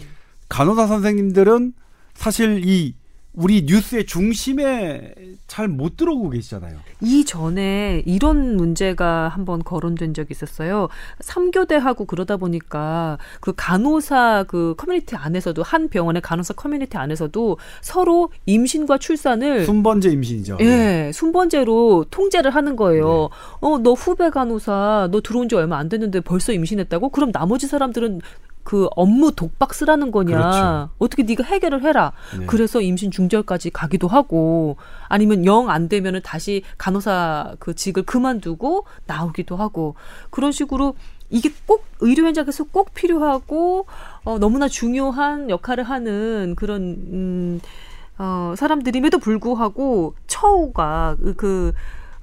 [0.49, 1.74] 간호사 선생님들은
[2.14, 2.95] 사실 이
[3.35, 5.14] 우리 뉴스의 중심에
[5.47, 6.78] 잘 못 들어오고 계시잖아요.
[7.01, 10.89] 이전에 이런 문제가 한번 거론된 적이 있었어요.
[11.20, 18.99] 3교대하고 그러다 보니까 그 간호사 그 커뮤니티 안에서도 한 병원의 간호사 커뮤니티 안에서도 서로 임신과
[18.99, 20.59] 출산을 순번제 임신이죠.
[20.61, 21.12] 예, 네.
[21.12, 23.30] 순번제로 통제를 하는 거예요.
[23.62, 23.68] 네.
[23.68, 27.09] 어, 너 후배 간호사 너 들어온 지 얼마 안 됐는데 벌써 임신했다고?
[27.11, 28.20] 그럼 나머지 사람들은
[28.63, 30.37] 그 업무 독박 쓰라는 거냐?
[30.37, 30.91] 그렇죠.
[30.99, 32.13] 어떻게 네가 해결을 해라.
[32.39, 32.47] 네.
[32.47, 34.77] 그래서 임신 중절까지 가기도 하고
[35.09, 39.95] 아니면 영 안 되면은 다시 간호사 그 직을 그만두고 나오기도 하고
[40.31, 40.95] 그런 식으로
[41.31, 43.87] 이게 꼭 의료 현장에서 꼭 필요하고
[44.25, 47.61] 어 너무나 중요한 역할을 하는 그런 음
[48.19, 51.73] 어, 사람들임에도 불구하고 처우가 그, 그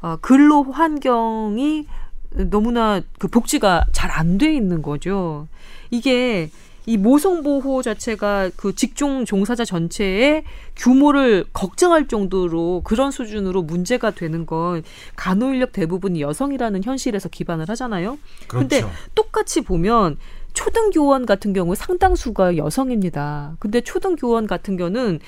[0.01, 1.87] 어, 근로 환경이
[2.31, 5.47] 너무나 그 복지가 잘 안 돼 있는 거죠.
[5.89, 6.49] 이게
[6.85, 10.43] 이 모성 보호 자체가 그 직종 종사자 전체의
[10.75, 14.83] 규모를 걱정할 정도로 그런 수준으로 문제가 되는 건
[15.15, 18.17] 간호 인력 대부분이 여성이라는 현실에서 기반을 하잖아요.
[18.47, 18.95] 그런데 그렇죠.
[19.13, 20.17] 똑같이 보면
[20.53, 23.55] 초등 교원 같은 경우 상당수가 여성입니다.
[23.59, 25.19] 근데 초등 교원 같은 경우는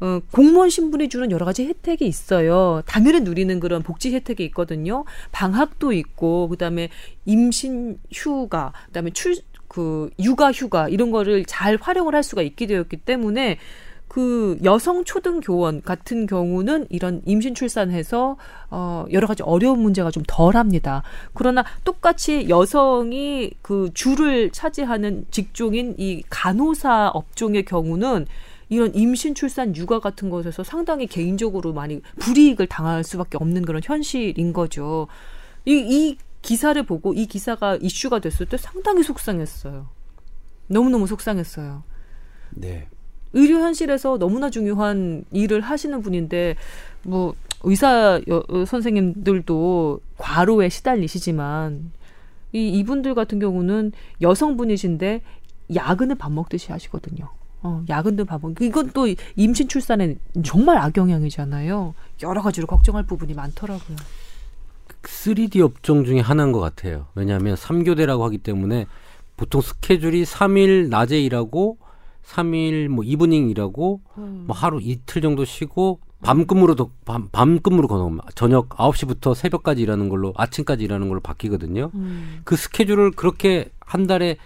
[0.00, 2.82] 어, 공무원 신분이 주는 여러 가지 혜택이 있어요.
[2.86, 5.04] 당연히 누리는 그런 복지 혜택이 있거든요.
[5.32, 6.88] 방학도 있고, 그 다음에
[7.26, 9.36] 임신 휴가, 그 다음에 출,
[9.68, 13.58] 그 육아 휴가 이런 거를 잘 활용을 할 수가 있게 되었기 때문에
[14.08, 18.36] 그 여성 초등 교원 같은 경우는 이런 임신 출산해서
[18.70, 21.04] 어 여러 가지 어려운 문제가 좀 덜합니다.
[21.32, 28.26] 그러나 똑같이 여성이 그 주를 차지하는 직종인 이 간호사 업종의 경우는
[28.70, 34.52] 이런 임신 출산 육아 같은 것에서 상당히 개인적으로 많이 불이익을 당할 수밖에 없는 그런 현실인
[34.52, 35.08] 거죠.
[35.66, 39.88] 이, 이 기사를 보고 이 기사가 이슈가 됐을 때 상당히 속상했어요.
[40.68, 41.82] 너무너무 속상했어요.
[42.50, 42.88] 네.
[43.32, 46.54] 의료 현실에서 너무나 중요한 일을 하시는 분인데
[47.02, 51.90] 뭐 의사 여, 선생님들도 과로에 시달리시지만
[52.52, 55.22] 이 이분들 같은 경우는 여성분이신데
[55.74, 57.30] 야근을 밥 먹듯이 하시거든요.
[57.62, 58.60] 어, 야근도 밥 먹.
[58.60, 59.06] 이건 또
[59.36, 61.94] 임신 출산에 정말 악영향이잖아요.
[62.22, 63.96] 여러 가지로 걱정할 부분이 많더라고요.
[65.02, 67.06] 3D 업종 중에 하나인 것 같아요.
[67.14, 68.86] 왜냐하면 3교대라고 하기 때문에
[69.36, 71.78] 보통 스케줄이 3일 낮에 일하고
[72.24, 74.44] 3일 뭐 evening 일하고 음.
[74.46, 80.34] 뭐 하루 이틀 정도 쉬고 밤근무로 더, 밤, 밤근무로 건너면 저녁 9시부터 새벽까지 일하는 걸로
[80.36, 81.90] 아침까지 일하는 걸로 바뀌거든요.
[81.94, 82.40] 음.
[82.44, 84.36] 그 스케줄을 그렇게 한 달에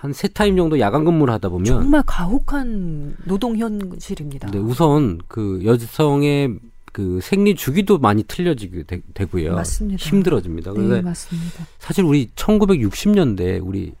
[0.00, 4.50] 한 세 타임 정도 야간 근무를 하다 보면 정말 가혹한 노동 현실입니다.
[4.50, 6.58] 네, 우선 그 여성의
[6.92, 10.02] 그 생리 주기도 많이 틀려지게 되, 고요 맞습니다.
[10.02, 10.72] 힘들어집니다.
[10.72, 11.66] 그런데 네, 맞습니다.
[11.78, 13.92] 사실 우리 1960년대 우리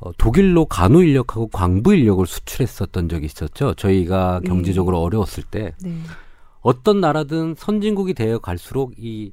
[0.00, 3.74] 어, 독일로 간호 인력하고 광부 인력을 수출했었던 적이 있었죠.
[3.74, 4.48] 저희가 네.
[4.48, 5.02] 경제적으로 네.
[5.04, 5.94] 어려웠을 때 네.
[6.62, 9.32] 어떤 나라든 선진국이 되어 갈수록 이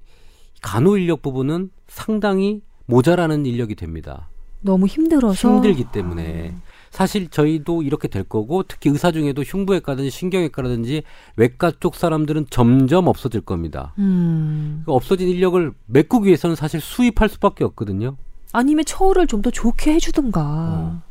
[0.62, 4.28] 간호 인력 부분은 상당히 모자라는 인력이 됩니다.
[4.62, 6.70] 너무 힘들어서 힘들기 때문에 아.
[6.92, 11.04] 사실 저희도 이렇게 될 거고 특히 의사 중에도 흉부외과든지 신경외과라든지
[11.36, 13.94] 외과 쪽 사람들은 점점 없어질 겁니다.
[14.00, 14.82] 음.
[14.86, 18.18] 그 없어진 인력을 메꾸기 위해서는 사실 수입할 수밖에 없거든요.
[18.52, 20.42] 아니면 처우를 좀 더 좋게 해주든가.
[20.42, 21.02] 어.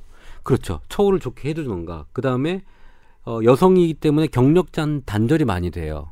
[0.42, 0.80] 그렇죠.
[0.88, 2.06] 처우를 좋게 해주든가.
[2.12, 2.62] 그 다음에
[3.24, 6.10] 어, 여성이기 때문에 경력 단 단절이 많이 돼요.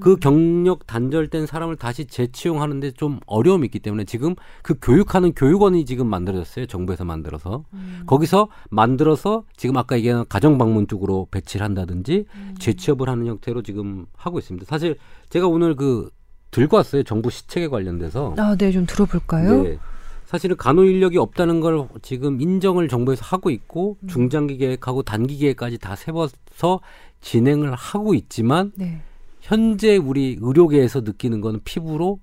[0.00, 0.20] 그 음.
[0.20, 6.66] 경력 단절된 사람을 다시 재치용하는데 좀 어려움이 있기 때문에 지금 그 교육하는 교육원이 지금 만들어졌어요.
[6.66, 7.64] 정부에서 만들어서.
[7.72, 8.02] 음.
[8.06, 12.54] 거기서 만들어서 지금 아까 얘기한 가정 방문 쪽으로 배치를 한다든지 음.
[12.58, 14.66] 재취업을 하는 형태로 지금 하고 있습니다.
[14.68, 14.96] 사실
[15.30, 16.10] 제가 오늘 그
[16.50, 17.02] 들고 왔어요.
[17.02, 18.34] 정부 시책에 관련돼서.
[18.38, 19.62] 아, 네, 좀 들어볼까요?
[19.62, 19.78] 네.
[20.24, 24.08] 사실은 간호 인력이 없다는 걸 지금 인정을 정부에서 하고 있고 음.
[24.08, 26.80] 중장기 계획하고 단기 계획까지 다 세워서
[27.20, 29.02] 진행을 하고 있지만 네.
[29.46, 32.18] 현재 우리 의료계에서 느끼는 거는 피부로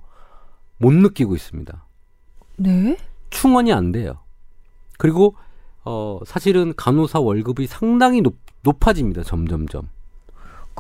[0.78, 1.86] 못 느끼고 있습니다.
[2.58, 2.98] 네?
[3.30, 4.20] 충원이 안 돼요.
[4.98, 5.36] 그리고
[5.86, 9.24] 어 사실은 간호사 월급이 상당히 높, 높아집니다.
[9.24, 9.88] 점점점.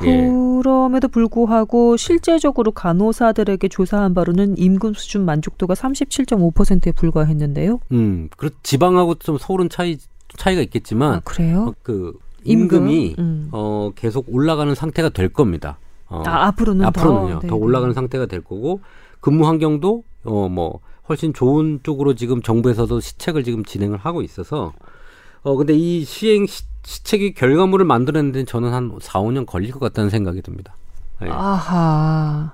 [0.03, 0.27] 예.
[0.61, 7.79] 그럼에도 불구하고 실제적으로 간호사들에게 조사한 바로는 임금 수준 만족도가 37.5%에 불과했는데요.
[7.93, 9.97] 음, 그 지방하고 좀 서울은 차이
[10.35, 11.67] 차이가 있겠지만 아, 그래요?
[11.69, 13.23] 어, 그 임금이 임금?
[13.23, 13.49] 음.
[13.51, 15.77] 어 계속 올라가는 상태가 될 겁니다.
[16.14, 17.39] 어, 아, 앞으로는 앞으로는요.
[17.41, 18.82] 더, 더 올라가는 상태가 될 거고
[19.20, 24.72] 근무 환경도 어 뭐 훨씬 좋은 쪽으로 지금 정부에서도 시책을 지금 진행을 하고 있어서
[25.41, 30.09] 어 근데 이 시행 시, 시책이 결과물을 만들었는데 저는 한 4, 5년 걸릴 것 같다는
[30.09, 30.76] 생각이 듭니다.
[31.20, 31.30] 네.
[31.30, 32.53] 아하.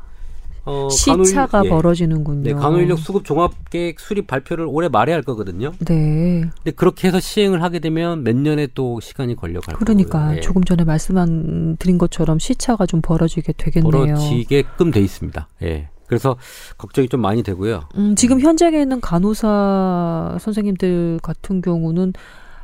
[0.66, 1.70] 어, 시차가 간호, 예.
[1.70, 2.44] 벌어지는군요.
[2.44, 5.72] 네, 간호인력 수급 종합 계획 수립 발표를 올해 말에 할 거거든요.
[5.80, 6.42] 네.
[6.56, 9.80] 근데 그렇게 해서 시행을 하게 되면 몇 년에 또 시간이 걸려갈 거예요.
[9.80, 10.42] 그러니까 네.
[10.42, 13.92] 조금 전에 말씀 드린 것처럼 시차가 좀 벌어지게 되겠네요.
[13.92, 15.48] 벌어지게끔 돼 있습니다.
[15.64, 15.90] 예.
[16.08, 16.38] 그래서
[16.78, 17.84] 걱정이 좀 많이 되고요.
[17.96, 22.14] 음, 지금 현장에 있는 간호사 선생님들 같은 경우는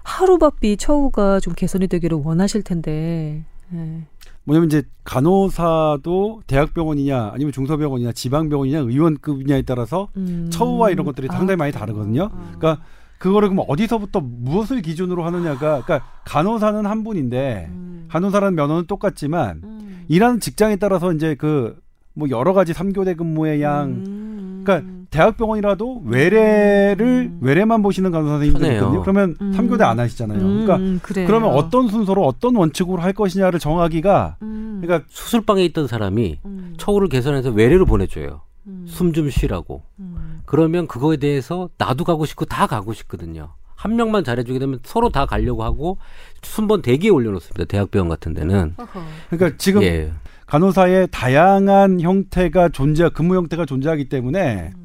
[0.01, 3.43] 하루 바삐 처우가 좀 개선이 되기를 원하실 텐데.
[3.69, 4.07] 네.
[4.45, 10.47] 뭐냐면 이제 간호사도 대학병원이냐 아니면 중소병원이냐 지방병원이냐 의원급이냐에 따라서 음.
[10.51, 12.29] 처우와 이런 것들이 상당히 아, 많이 다르거든요.
[12.31, 12.51] 아.
[12.57, 12.83] 그러니까
[13.17, 18.07] 그거를 그럼 어디서부터 무엇을 기준으로 하느냐가 그러니까 간호사는 한 분인데 음.
[18.09, 20.05] 간호사라는 면허는 똑같지만 음.
[20.07, 21.85] 일하는 직장에 따라서 이제 그
[22.15, 24.63] 뭐 여러 가지 삼교대 근무의 양 음.
[24.65, 27.39] 그러니까 대학병원이라도 외래를 음.
[27.41, 29.01] 외래만 보시는 간호사 선생님들이 있거든요.
[29.01, 29.53] 그러면 음.
[29.55, 30.39] 3교대 안 하시잖아요.
[30.39, 31.27] 음, 그러니까 그래요.
[31.27, 34.81] 그러면 어떤 순서로 어떤 원칙으로 할 것이냐를 정하기가 음.
[34.81, 36.73] 그러니까 수술방에 있던 사람이 음.
[36.77, 38.41] 처우를 개선해서 외래로 보내줘요.
[38.67, 38.85] 음.
[38.87, 39.83] 숨좀 쉬라고.
[40.45, 43.53] 그러면 그거에 대해서 나도 가고 싶고 다 가고 싶거든요.
[43.75, 45.97] 한 명만 잘해주게 되면 서로 다 가려고 하고
[46.41, 47.65] 순번 대기에 올려놓습니다.
[47.65, 48.75] 대학병원 같은 데는.
[49.29, 50.11] 그러니까 지금 예.
[50.47, 54.84] 간호사의 다양한 형태가 존재, 근무 형태가 존재하기 때문에 음.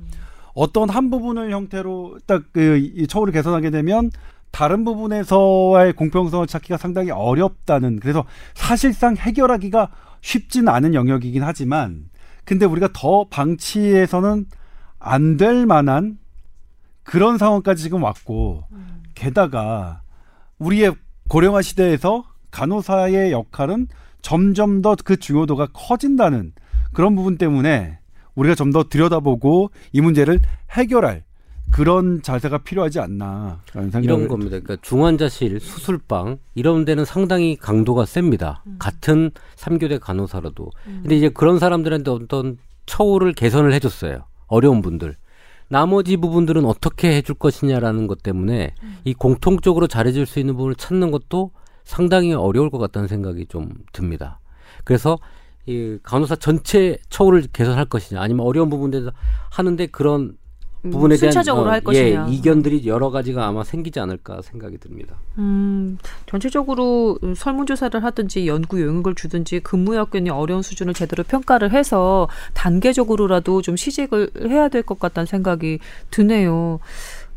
[0.61, 4.11] 어떤 한 부분을 형태로 딱그 처우를 개선하게 되면
[4.51, 9.89] 다른 부분에서의 공평성을 찾기가 상당히 어렵다는 그래서 사실상 해결하기가
[10.21, 12.11] 쉽진 않은 영역이긴 하지만
[12.45, 14.45] 근데 우리가 더 방치해서는
[14.99, 16.19] 안 될 만한
[17.05, 19.03] 그런 상황까지 지금 왔고 음.
[19.15, 20.03] 게다가
[20.59, 20.95] 우리의
[21.31, 23.89] 고령화 시대에서 간호사의 역할은
[24.21, 26.53] 점점 더 그 중요도가 커진다는
[26.93, 28.00] 그런 부분 때문에
[28.35, 30.39] 우리가 좀 더 들여다보고 이 문제를
[30.71, 31.25] 해결할
[31.71, 33.63] 그런 자세가 필요하지 않나
[34.03, 34.51] 이런 겁니다.
[34.51, 38.63] 그러니까 중환자실, 수술방 이런 데는 상당히 강도가 셉니다.
[38.67, 38.77] 음.
[38.79, 40.71] 같은 삼교대 간호사라도.
[40.87, 40.99] 음.
[41.03, 44.25] 근데 이제 그런 사람들한테 어떤 처우를 개선을 해줬어요.
[44.47, 45.17] 어려운 분들.
[45.69, 48.97] 나머지 부분들은 어떻게 해줄 것이냐라는 것 때문에 음.
[49.05, 51.53] 이 공통적으로 잘해줄 수 있는 부분을 찾는 것도
[51.85, 54.41] 상당히 어려울 것 같다는 생각이 좀 듭니다.
[54.85, 55.19] 그래서
[55.71, 59.13] 이 간호사 전체 처우를 개선할 것이냐 아니면 어려운 부분에서
[59.51, 60.37] 하는데 그런
[60.85, 62.27] 음, 부분에 대한 순차적으로 어, 할 것이냐.
[62.29, 65.15] 예, 이견들이 여러 가지가 아마 생기지 않을까 생각이 듭니다.
[65.39, 73.63] 음, 전체적으로 설문조사를 하든지 연구 용역을 주든지 근무 여건이 어려운 수준을 제대로 평가를 해서 단계적으로라도
[73.63, 75.79] 좀 시직을 해야 될 것 같다는 생각이
[76.11, 76.81] 드네요.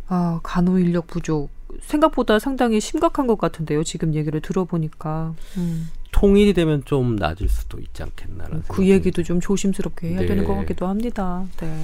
[0.08, 1.50] 아, 간호 인력 부족.
[1.82, 3.84] 생각보다 상당히 심각한 것 같은데요.
[3.84, 5.34] 지금 얘기를 들어보니까.
[5.58, 5.90] 음.
[6.14, 10.28] 통일이 되면 좀 낮을 수도 있지 않겠나라는 그 얘기도 좀 조심스럽게 해야 네.
[10.28, 11.46] 되는 것 같기도 합니다.
[11.60, 11.76] 네.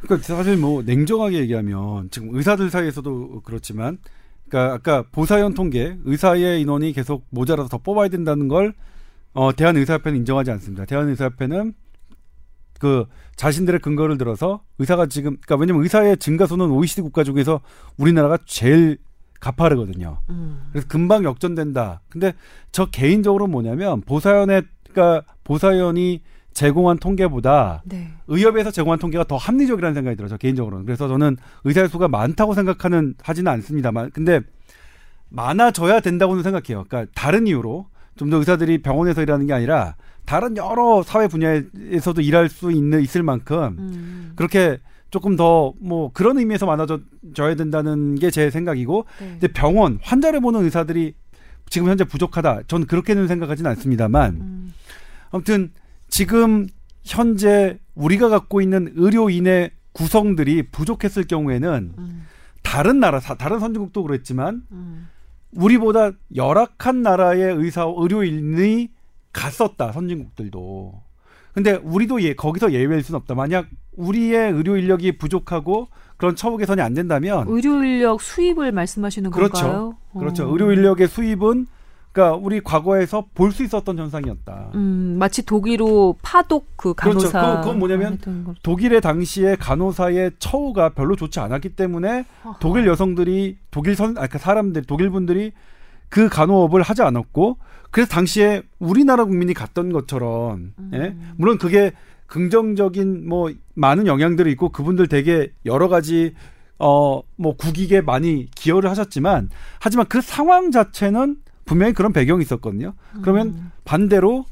[0.00, 3.98] 그러니까 사실 뭐 냉정하게 얘기하면 지금 의사들 사이에서도 그렇지만
[4.48, 8.74] 그러니까 아까 보사연 통계 의사의 인원이 계속 모자라서 더 뽑아야 된다는 걸
[9.34, 10.84] 어, 대한의사협회는 인정하지 않습니다.
[10.84, 11.74] 대한의사협회는
[12.80, 13.06] 그
[13.36, 17.60] 자신들의 근거를 들어서 의사가 지금 그러니까 왜냐면 의사의 증가 수는 OECD 국가 중에서
[17.96, 18.98] 우리나라가 제일
[19.40, 20.18] 가파르거든요.
[20.30, 20.68] 음.
[20.72, 22.00] 그래서 금방 역전된다.
[22.08, 22.32] 근데
[22.72, 26.22] 저 개인적으로 뭐냐면 보사연의 그러니까 보사연이
[26.52, 28.10] 제공한 통계보다 네.
[28.26, 30.28] 의협에서 제공한 통계가 더 합리적이라는 생각이 들어요.
[30.28, 30.86] 저 개인적으로는.
[30.86, 34.40] 그래서 저는 의사의 수가 많다고 생각하는 하지는 않습니다만 근데
[35.28, 36.84] 많아져야 된다고는 생각해요.
[36.88, 37.86] 그러니까 다른 이유로
[38.16, 39.94] 좀 더 의사들이 병원에서 일하는 게 아니라
[40.26, 44.32] 다른 여러 사회 분야에서도 일할 수 있는 있을 만큼 음.
[44.36, 44.78] 그렇게
[45.10, 49.28] 조금 더 뭐 그런 의미에서 많아져야 된다는 게 제 생각이고 네.
[49.32, 51.14] 근데 병원 환자를 보는 의사들이
[51.70, 52.62] 지금 현재 부족하다.
[52.66, 54.74] 저는 그렇게는 생각하지는 않습니다만 음.
[55.30, 55.70] 아무튼
[56.08, 56.66] 지금
[57.04, 62.26] 현재 우리가 갖고 있는 의료인의 구성들이 부족했을 경우에는 음.
[62.62, 65.08] 다른 나라 다른 선진국도 그랬지만 음.
[65.52, 68.88] 우리보다 열악한 나라의 의사 의료인이
[69.32, 71.02] 갔었다 선진국들도
[71.58, 76.80] 근데 우리도 예 거기서 예외일 수는 없다 만약 우리의 의료 인력이 부족하고 그런 처우 개선이
[76.80, 79.52] 안 된다면 의료 인력 수입을 말씀하시는 그렇죠.
[79.54, 79.96] 건가요?
[80.16, 80.44] 그렇죠.
[80.48, 80.52] 어.
[80.52, 81.66] 의료 인력의 수입은
[82.12, 84.70] 그러니까 우리 과거에서 볼 수 있었던 현상이었다.
[84.76, 87.28] 음, 마치 독일로 파독 그 간호사.
[87.40, 87.60] 그렇죠.
[87.62, 88.18] 그건 뭐냐면
[88.62, 92.56] 독일의 당시에 간호사의 처우가 별로 좋지 않았기 때문에 어허.
[92.60, 95.50] 독일 여성들이 독일 선, 아까 그러니까 사람들 독일 분들이
[96.08, 97.58] 그 간호업을 하지 않았고
[97.90, 100.90] 그래서 당시에 우리나라 국민이 갔던 것처럼 음.
[100.94, 101.16] 예?
[101.36, 101.92] 물론 그게
[102.26, 106.34] 긍정적인 뭐 많은 영향들이 있고 그분들 되게 여러 가지
[106.78, 109.48] 어 뭐 국익에 많이 기여를 하셨지만
[109.80, 112.94] 하지만 그 상황 자체는 분명히 그런 배경이 있었거든요.
[113.22, 113.70] 그러면 음.
[113.84, 114.44] 반대로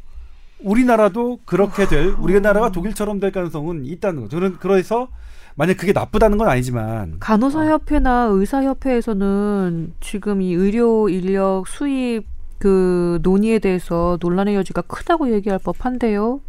[0.60, 4.38] 우리나라도 그렇게 될 우리나라가 독일처럼 될 가능성은 있다는 거죠.
[4.38, 5.08] 저는 그래서
[5.56, 8.32] 만약 그게 나쁘다는 건 아니지만 간호사 협회나 어.
[8.32, 12.24] 의사 협회에서는 지금 이 의료 인력 수입
[12.58, 16.40] 그 논의에 대해서 논란의 여지가 크다고 얘기할 법한데요.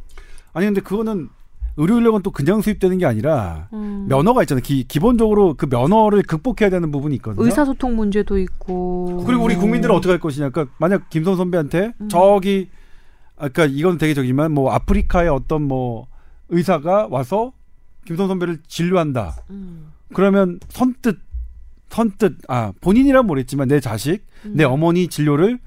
[0.54, 1.30] 아니 근데 그거는
[1.78, 4.08] 의료 인력은 또 그냥 수입되는 게 아니라 음.
[4.10, 4.64] 면허가 있잖아요.
[4.64, 7.46] 기, 기본적으로 그 면허를 극복해야 되는 부분이 있거든요.
[7.46, 9.24] 의사소통 문제도 있고.
[9.28, 10.50] 그리고 우리 국민들은 어떻게 할 것이냐.
[10.50, 12.10] 그러니까 만약 김선 선배한테 음.
[12.10, 12.70] 저기
[13.36, 16.08] 아까 그러니까 이건 되게 저기만 뭐 아프리카의 어떤 뭐
[16.50, 17.54] 의사가 와서
[18.06, 19.36] 김선 선배를 진료한다.
[19.52, 19.92] 음.
[20.14, 21.20] 그러면 선뜻
[21.90, 24.54] 선뜻 아 본인이란 모르겠지만 내 자식, 음.
[24.56, 25.60] 내 어머니 진료를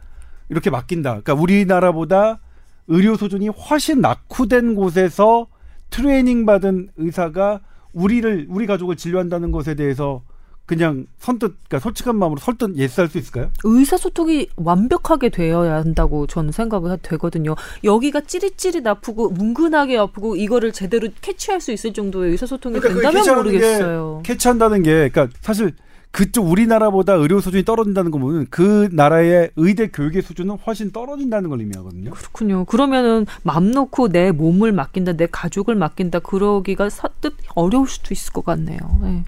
[0.50, 1.10] 이렇게 맡긴다.
[1.10, 2.40] 그러니까 우리나라보다
[2.88, 5.46] 의료 수준이 훨씬 낙후된 곳에서
[5.90, 7.60] 트레이닝 받은 의사가
[7.92, 10.22] 우리를 우리 가족을 진료한다는 것에 대해서
[10.66, 13.50] 그냥 선뜻 그러니까 솔직한 마음으로 설득 예스할 수 있을까요?
[13.64, 17.56] 의사소통이 완벽하게 되어야 한다고 저는 생각을 되거든요.
[17.82, 24.20] 여기가 찌릿찌릿 아프고 뭉근하게 아프고 이거를 제대로 캐치할 수 있을 정도의 의사소통이 그러니까 된다면 모르겠어요.
[24.24, 25.72] 캐치한다는 게 그러니까 사실
[26.12, 31.60] 그쪽 우리나라보다 의료 수준이 떨어진다는 거 보면 그 나라의 의대 교육의 수준은 훨씬 떨어진다는 걸
[31.60, 32.10] 의미하거든요.
[32.10, 32.64] 그렇군요.
[32.64, 38.44] 그러면은 맘 놓고 내 몸을 맡긴다, 내 가족을 맡긴다 그러기가 서뜻 어려울 수도 있을 것
[38.44, 38.78] 같네요.
[39.02, 39.24] 네.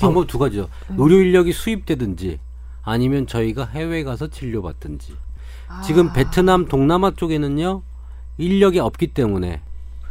[0.00, 0.68] 방법 두 가지죠.
[0.88, 0.96] 네.
[0.98, 2.40] 의료 인력이 수입되든지
[2.82, 5.14] 아니면 저희가 해외 가서 진료받든지.
[5.68, 5.82] 아.
[5.82, 7.82] 지금 베트남 동남아 쪽에는요
[8.38, 9.60] 인력이 없기 때문에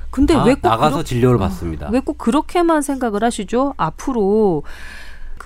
[0.09, 1.03] 근데 왜 꼭 나가서 그러...
[1.03, 1.89] 진료를 받습니다.
[1.91, 3.73] 왜 꼭 그렇게만 생각을 하시죠?
[3.77, 4.63] 앞으로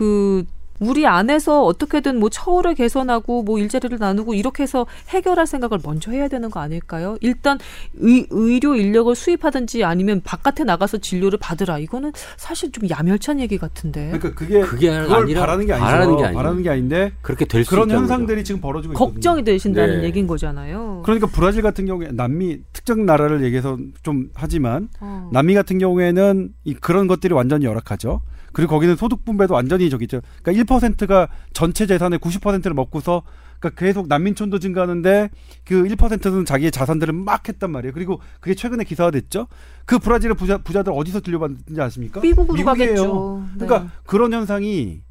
[0.01, 0.45] 그
[0.79, 6.27] 우리 안에서 어떻게든 뭐 처우를 개선하고 뭐 일자리를 나누고 이렇게 해서 해결할 생각을 먼저 해야
[6.27, 7.17] 되는 거 아닐까요?
[7.21, 7.59] 일단
[7.99, 11.77] 의, 의료 인력을 수입하든지 아니면 바깥에 나가서 진료를 받으라.
[11.77, 14.07] 이거는 사실 좀 야멸찬 얘기 같은데.
[14.11, 15.85] 그러니까 그게 그게 아니라 바라는 게 아니죠.
[15.85, 18.45] 바라는 게, 바라는 게 아닌데 그렇게 될 그런 현상들이 거죠.
[18.45, 19.13] 지금 벌어지고 있거든요.
[19.13, 20.05] 걱정이 되신다는 네.
[20.05, 21.03] 얘기인 거잖아요.
[21.05, 25.29] 그러니까 브라질 같은 경우에 남미 특정 나라를 얘기해서 좀 하지만 어.
[25.31, 28.21] 남미 같은 경우에는 이 그런 것들이 완전히 열악하죠.
[28.53, 30.21] 그리고 거기는 소득 분배도 완전히 저기죠.
[30.43, 33.23] 그러니까 1%가 전체 재산의 90%를 먹고서
[33.59, 35.29] 그러니까 계속 난민촌도 증가하는데
[35.65, 37.93] 그 1%는 자기의 자산들을 막 했단 말이에요.
[37.93, 39.47] 그리고 그게 최근에 기사화됐죠.
[39.85, 42.21] 그 브라질의 부자, 부자들 어디서 들려받는지 아십니까?
[42.21, 42.87] 미국으로 미국이에요.
[42.87, 43.45] 가겠죠.
[43.59, 43.65] 네.
[43.67, 45.01] 그러니까 그런 현상이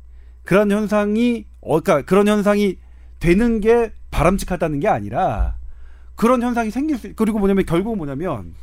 [0.42, 2.76] 그런 현상이 어 그러니까 그런 현상이
[3.20, 5.56] 되는 게 바람직하다는 게 아니라
[6.16, 8.54] 그런 현상이 생길 수 그리고 뭐냐면 결국 뭐냐면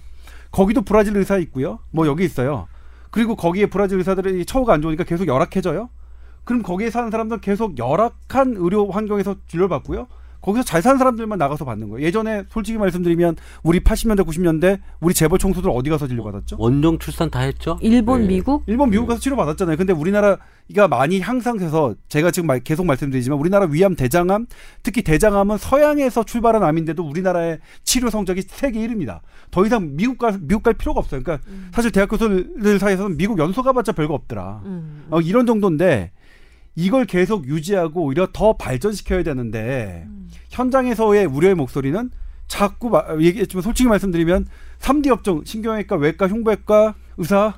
[0.51, 1.79] 거기도 브라질 의사 있고요.
[1.91, 2.67] 뭐 여기 있어요.
[3.11, 5.89] 그리고 거기에 브라질 의사들이 처우가 안 좋으니까 계속 열악해져요.
[6.43, 10.07] 그럼 거기에 사는 사람들은 계속 열악한 의료 환경에서 진료를 받고요.
[10.47, 12.05] 거기서 잘 사는 사람들만 나가서 받는 거예요.
[12.07, 16.55] 예전에 솔직히 말씀드리면 우리 80년대 90년대 우리 재벌 총수들 어디 가서 진료 받았죠?
[16.57, 17.77] 원정 출산 다 했죠?
[17.81, 18.27] 일본, 네.
[18.27, 18.63] 미국?
[18.65, 19.75] 일본, 미국 가서 치료 받았잖아요.
[19.75, 24.45] 근데 우리나라가 많이 향상돼서 제가 지금 계속 말씀드리지만 우리나라 위암, 대장암,
[24.83, 29.19] 특히 대장암은 서양에서 출발한 암인데도 우리나라의 치료 성적이 세계 1위입니다.
[29.51, 31.21] 더 이상 미국 갈 미국 갈 필요가 없어요.
[31.21, 31.71] 그러니까 음.
[31.73, 34.61] 사실 대학 교수들 사이에서는 미국 연수 가봤자 별거 없더라.
[34.63, 35.07] 음.
[35.09, 36.11] 어, 이런 정도인데
[36.77, 40.29] 이걸 계속 유지하고 오히려 더 발전시켜야 되는데 음.
[40.51, 42.11] 현장에서의 우려의 목소리는
[42.47, 44.45] 자꾸 얘기했지만 솔직히 말씀드리면
[44.79, 47.55] 3D 업종 신경외과, 외과, 흉부외과 의사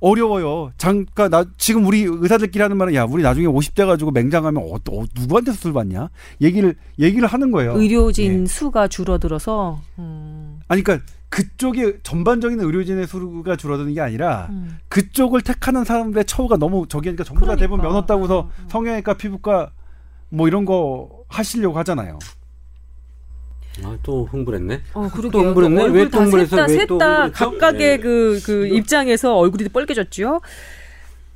[0.00, 0.72] 어려워요.
[0.76, 5.04] 잠깐 나 지금 우리 의사들끼리 하는 말은 야 우리 나중에 50대 가지고 맹장하면 어, 어,
[5.14, 6.10] 누구한테 수술 받냐?
[6.40, 7.78] 얘기를 얘기를 하는 거예요.
[7.78, 8.46] 의료진 네.
[8.46, 9.80] 수가 줄어들어서.
[9.98, 10.58] 음.
[10.68, 14.78] 아니 그러니까 그쪽이 전반적인 의료진의 수가 줄어드는 게 아니라 음.
[14.88, 17.56] 그쪽을 택하는 사람들의 처우가 너무 저기니까 전부 그러니까.
[17.56, 18.68] 다 대부분 면허 따고서 음.
[18.68, 19.70] 성형외과, 피부과
[20.28, 22.18] 뭐 이런 거 하시려고 하잖아요.
[23.84, 24.82] 아, 또 흥분했네.
[24.94, 25.84] 어, 또 흥분했네.
[25.88, 27.98] 왜 또 흥분해서 셋다 각각의 네.
[27.98, 30.40] 그, 그 입장에서 얼굴이 빨개졌죠.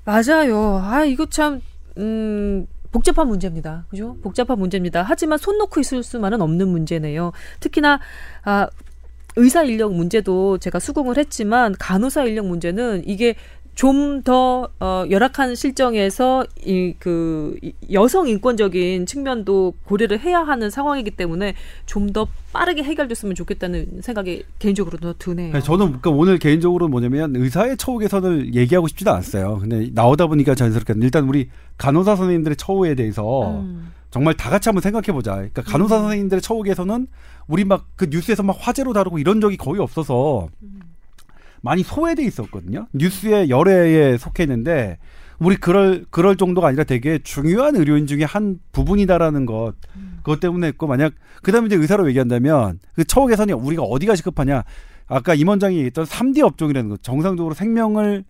[0.07, 0.81] 맞아요.
[0.83, 1.61] 아, 이거 참,
[1.99, 3.85] 음, 복잡한 문제입니다.
[3.91, 4.17] 그죠?
[4.23, 5.03] 복잡한 문제입니다.
[5.07, 7.33] 하지만 손 놓고 있을 수만은 없는 문제네요.
[7.61, 8.01] 특히나,
[8.45, 8.69] 아,
[9.37, 13.35] 의사 인력 문제도 제가 수긍을 했지만 간호사 인력 문제는 이게
[13.77, 17.57] 좀더 어, 열악한 실정에서 이 그
[17.93, 21.55] 여성 인권적인 측면도 고려를 해야 하는 상황이기 때문에
[21.87, 25.53] 좀 더 빠르게 해결됐으면 좋겠다는 생각이 개인적으로 더 드네요.
[25.53, 29.59] 네, 저는 그러니까 오늘 개인적으로 뭐냐면 의사의 처우 개선을 얘기하고 싶지도 않았어요.
[29.61, 33.93] 근데 나오다 보니까 자연스럽게 일단 우리 간호사 선생님들의 처우에 대해서 음.
[34.11, 35.35] 정말 다 같이 한번 생각해 보자.
[35.37, 36.03] 그러니까 간호사 음.
[36.03, 37.07] 선생님들의 처우 개선은
[37.47, 40.81] 우리 막 그 뉴스에서 막 화제로 다루고 이런 적이 거의 없어서 음.
[41.61, 42.87] 많이 소외돼 있었거든요.
[42.95, 44.99] 뉴스에 열애에 속해 있는데
[45.39, 50.21] 우리 그럴 그럴 정도가 아니라 되게 중요한 의료인 중에 한 부분이다라는 것 음.
[50.23, 54.65] 그것 때문에 했고 만약 그다음에 이제 의사로 얘기한다면 그 처우 개선이 우리가 어디가 시급하냐
[55.07, 58.25] 아까 임 원장이 얘기했던 3D 업종이라는 거 정상적으로 생명을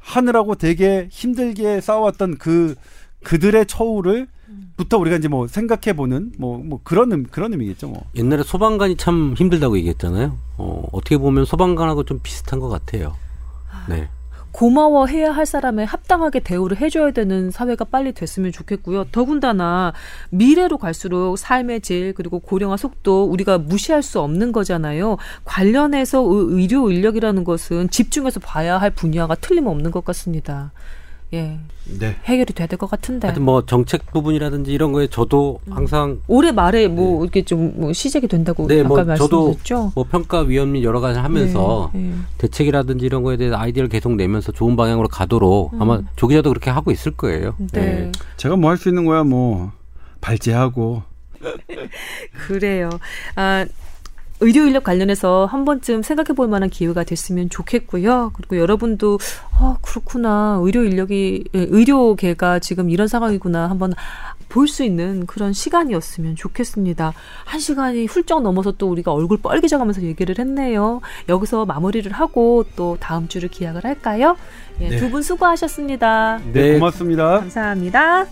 [0.00, 2.74] 하느라고 되게 힘들게 싸워왔던 그
[3.24, 4.28] 그들의 처우를
[4.76, 8.04] 부터 우리가 이제 뭐 생각해 보는 뭐, 뭐 그런 그런 의미겠죠 뭐.
[8.14, 10.36] 옛날에 소방관이 참 힘들다고 얘기했잖아요.
[10.58, 13.14] 어, 어떻게 보면 소방관하고 좀 비슷한 것 같아요.
[13.88, 14.08] 네.
[14.56, 19.04] 고마워해야 할 사람에 합당하게 대우를 해줘야 되는 사회가 빨리 됐으면 좋겠고요.
[19.12, 19.92] 더군다나
[20.30, 25.18] 미래로 갈수록 삶의 질 그리고 고령화 속도 우리가 무시할 수 없는 거잖아요.
[25.44, 30.72] 관련해서 의료 인력이라는 것은 집중해서 봐야 할 분야가 틀림없는 것 같습니다.
[31.32, 31.58] 예.
[31.98, 32.16] 네.
[32.24, 33.26] 해결이 돼야 될 것 같은데.
[33.28, 35.72] 하여튼 뭐 정책 부분이라든지 이런 거에 저도 음.
[35.72, 37.22] 항상 올해 말에 뭐 네.
[37.24, 39.58] 이렇게 좀 뭐 시작이 된다고 네, 뭐 말씀드렸죠.
[39.64, 42.14] 저도 뭐 평가 위원 및 여러 가지 하면서 네, 네.
[42.38, 45.82] 대책이라든지 이런 거에 대해서 아이디어를 계속 내면서 좋은 방향으로 가도록 음.
[45.82, 47.54] 아마 조기자도 그렇게 하고 있을 거예요.
[47.72, 47.80] 네.
[47.80, 48.12] 네.
[48.36, 49.72] 제가 뭐 할 수 있는 거야 뭐
[50.20, 51.02] 발제하고.
[52.46, 52.90] 그래요.
[53.34, 53.66] 아
[54.40, 58.32] 의료 인력 관련해서 한 번쯤 생각해 볼 만한 기회가 됐으면 좋겠고요.
[58.34, 59.18] 그리고 여러분도
[59.58, 60.58] 아, 그렇구나.
[60.62, 63.70] 의료 인력이 예, 의료계가 지금 이런 상황이구나.
[63.70, 63.94] 한번
[64.48, 67.12] 볼 수 있는 그런 시간이었으면 좋겠습니다.
[67.44, 71.00] 한 시간이 훌쩍 넘어서 또 우리가 얼굴 빨개져 가면서 얘기를 했네요.
[71.28, 74.36] 여기서 마무리를 하고 또 다음 주를 기약을 할까요?
[74.80, 74.96] 예, 네.
[74.98, 76.40] 두분 수고하셨습니다.
[76.52, 77.40] 네, 고맙습니다.
[77.40, 78.26] 감사합니다.